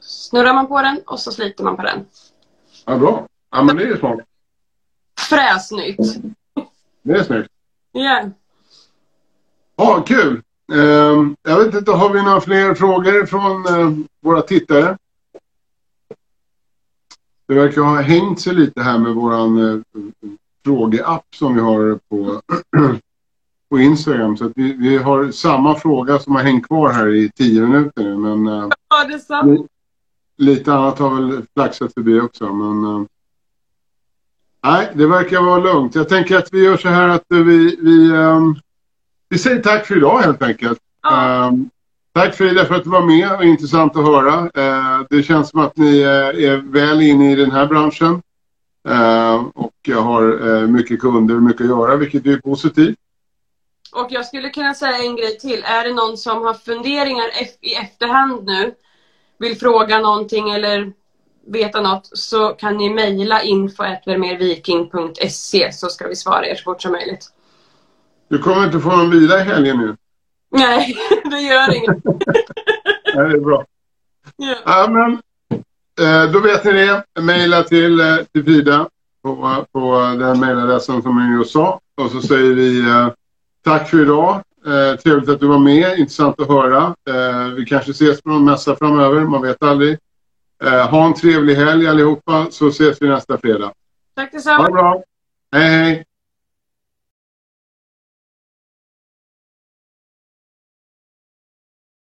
snurrar 0.00 0.54
man 0.54 0.66
på 0.66 0.82
den 0.82 1.00
och 1.06 1.20
så 1.20 1.32
sliter 1.32 1.64
man 1.64 1.76
på 1.76 1.82
den. 1.82 2.04
Ja, 2.84 2.98
bra. 2.98 3.26
Ja, 3.50 3.62
men 3.62 3.76
det 3.76 3.82
är 3.82 3.86
ju 3.86 3.98
smart. 3.98 4.18
Fräsnytt! 5.28 6.16
Det 7.02 7.12
är 7.12 7.24
snyggt. 7.24 7.48
Ja. 7.92 8.24
Ja, 9.76 10.02
kul. 10.06 10.42
Ehm, 10.72 11.36
jag 11.42 11.64
vet 11.64 11.74
inte, 11.74 11.90
har 11.90 12.12
vi 12.12 12.22
några 12.22 12.40
fler 12.40 12.74
frågor 12.74 13.26
från 13.26 13.66
eh, 13.66 13.90
våra 14.20 14.42
tittare? 14.42 14.98
Det 17.46 17.54
verkar 17.54 17.82
ha 17.82 18.00
hängt 18.00 18.40
sig 18.40 18.54
lite 18.54 18.82
här 18.82 18.98
med 18.98 19.14
våran 19.14 19.58
eh, 19.74 19.80
frågeapp 20.64 21.26
som 21.34 21.54
vi 21.54 21.60
har 21.60 21.98
på, 22.08 22.40
på 23.72 23.78
Instagram. 23.78 24.36
Så 24.36 24.52
vi, 24.56 24.72
vi 24.72 24.96
har 24.96 25.30
samma 25.30 25.74
fråga 25.74 26.18
som 26.18 26.34
har 26.34 26.42
hängt 26.42 26.66
kvar 26.66 26.92
här 26.92 27.14
i 27.14 27.30
tio 27.36 27.62
minuter 27.62 28.02
nu. 28.02 28.16
Men 28.16 28.46
eh, 28.46 28.68
Ja, 28.88 29.04
det 29.08 29.14
är 29.14 29.18
sant. 29.18 29.50
li- 29.50 29.66
lite 30.46 30.72
annat 30.72 30.98
har 30.98 31.14
väl 31.14 31.42
flaxat 31.54 31.94
förbi 31.94 32.20
också. 32.20 32.52
Men, 32.52 32.84
eh, 32.84 33.02
nej, 34.64 34.90
det 34.94 35.06
verkar 35.06 35.42
vara 35.42 35.58
lugnt. 35.60 35.94
Jag 35.94 36.08
tänker 36.08 36.38
att 36.38 36.48
vi 36.52 36.64
gör 36.64 36.76
så 36.76 36.88
här 36.88 37.08
att 37.08 37.24
vi, 37.28 37.76
vi, 37.80 38.12
um, 38.12 38.56
vi 39.28 39.38
säger 39.38 39.62
tack 39.62 39.86
för 39.86 39.96
idag 39.96 40.18
helt 40.18 40.42
enkelt. 40.42 40.78
Ja. 41.02 41.48
Um, 41.48 41.70
tack 42.12 42.34
Frida 42.34 42.64
för 42.64 42.74
att 42.74 42.84
du 42.84 42.90
var 42.90 43.06
med 43.06 43.36
och 43.36 43.44
intressant 43.44 43.96
att 43.96 44.04
höra. 44.04 44.42
Uh, 44.42 45.06
det 45.10 45.22
känns 45.22 45.50
som 45.50 45.60
att 45.60 45.76
ni 45.76 46.00
är 46.00 46.56
väl 46.56 47.02
inne 47.02 47.32
i 47.32 47.34
den 47.34 47.50
här 47.50 47.66
branschen. 47.66 48.22
Uh, 48.88 49.34
och 49.54 50.02
har 50.02 50.66
mycket 50.66 51.00
kunder 51.00 51.36
och 51.36 51.42
mycket 51.42 51.60
att 51.60 51.68
göra, 51.68 51.96
vilket 51.96 52.26
är 52.26 52.36
positivt. 52.36 52.96
Och 53.92 54.06
jag 54.10 54.26
skulle 54.26 54.50
kunna 54.50 54.74
säga 54.74 54.98
en 54.98 55.16
grej 55.16 55.38
till. 55.38 55.64
Är 55.64 55.84
det 55.84 55.94
någon 55.94 56.16
som 56.16 56.42
har 56.42 56.54
funderingar 56.54 57.26
i 57.60 57.74
efterhand 57.74 58.44
nu, 58.44 58.74
vill 59.38 59.56
fråga 59.56 59.98
någonting 59.98 60.50
eller 60.50 60.92
veta 61.46 61.80
något, 61.80 62.08
så 62.12 62.48
kan 62.48 62.76
ni 62.76 62.90
mejla 62.90 63.42
info.vermerviking.se 63.42 65.72
så 65.72 65.88
ska 65.88 66.08
vi 66.08 66.16
svara 66.16 66.46
er 66.46 66.54
så 66.54 66.62
fort 66.62 66.82
som 66.82 66.92
möjligt. 66.92 67.28
Du 68.28 68.38
kommer 68.38 68.66
inte 68.66 68.80
få 68.80 68.96
någon 68.96 69.10
vila 69.10 69.40
i 69.40 69.42
helgen 69.42 69.78
nu. 69.78 69.96
Nej, 70.50 70.96
det 71.24 71.40
gör 71.40 71.76
inget. 71.76 72.04
Nej, 73.14 73.28
det 73.28 73.36
är 73.36 73.40
bra. 73.40 73.64
Ja. 74.36 74.56
Ja, 74.64 74.88
men, 74.88 75.22
eh, 76.00 76.24
då 76.32 76.40
vet 76.40 76.64
ni 76.64 76.72
det. 76.72 77.04
Mejla 77.20 77.62
till, 77.62 78.00
eh, 78.00 78.16
till 78.32 78.44
Frida 78.44 78.88
på, 79.22 79.66
på 79.72 80.16
den 80.18 80.40
mejladressen 80.40 81.02
som 81.02 81.18
jag 81.18 81.32
just 81.38 81.52
sa. 81.52 81.80
Och 81.96 82.10
så 82.10 82.22
säger 82.22 82.54
vi 82.54 82.80
eh, 82.80 83.08
tack 83.64 83.88
för 83.88 84.02
idag. 84.02 84.42
Eh, 84.66 84.96
trevligt 85.00 85.28
att 85.28 85.40
du 85.40 85.46
var 85.46 85.58
med. 85.58 85.98
Intressant 85.98 86.40
att 86.40 86.48
höra. 86.48 86.94
Eh, 87.08 87.46
vi 87.56 87.64
kanske 87.64 87.90
ses 87.90 88.22
på 88.22 88.28
någon 88.28 88.44
mässa 88.44 88.76
framöver. 88.76 89.20
Man 89.20 89.42
vet 89.42 89.62
aldrig. 89.62 89.98
Eh, 90.64 90.88
ha 90.90 91.06
en 91.06 91.14
trevlig 91.14 91.54
helg 91.54 91.86
allihopa 91.88 92.46
så 92.50 92.68
ses 92.68 93.02
vi 93.02 93.08
nästa 93.08 93.38
fredag. 93.38 93.72
Tack 94.16 94.32
Ha 94.32 94.36
detsamma. 94.38 94.66
det 94.66 94.72
bra. 94.72 95.02
Hej 95.52 95.68
hej. 95.68 96.04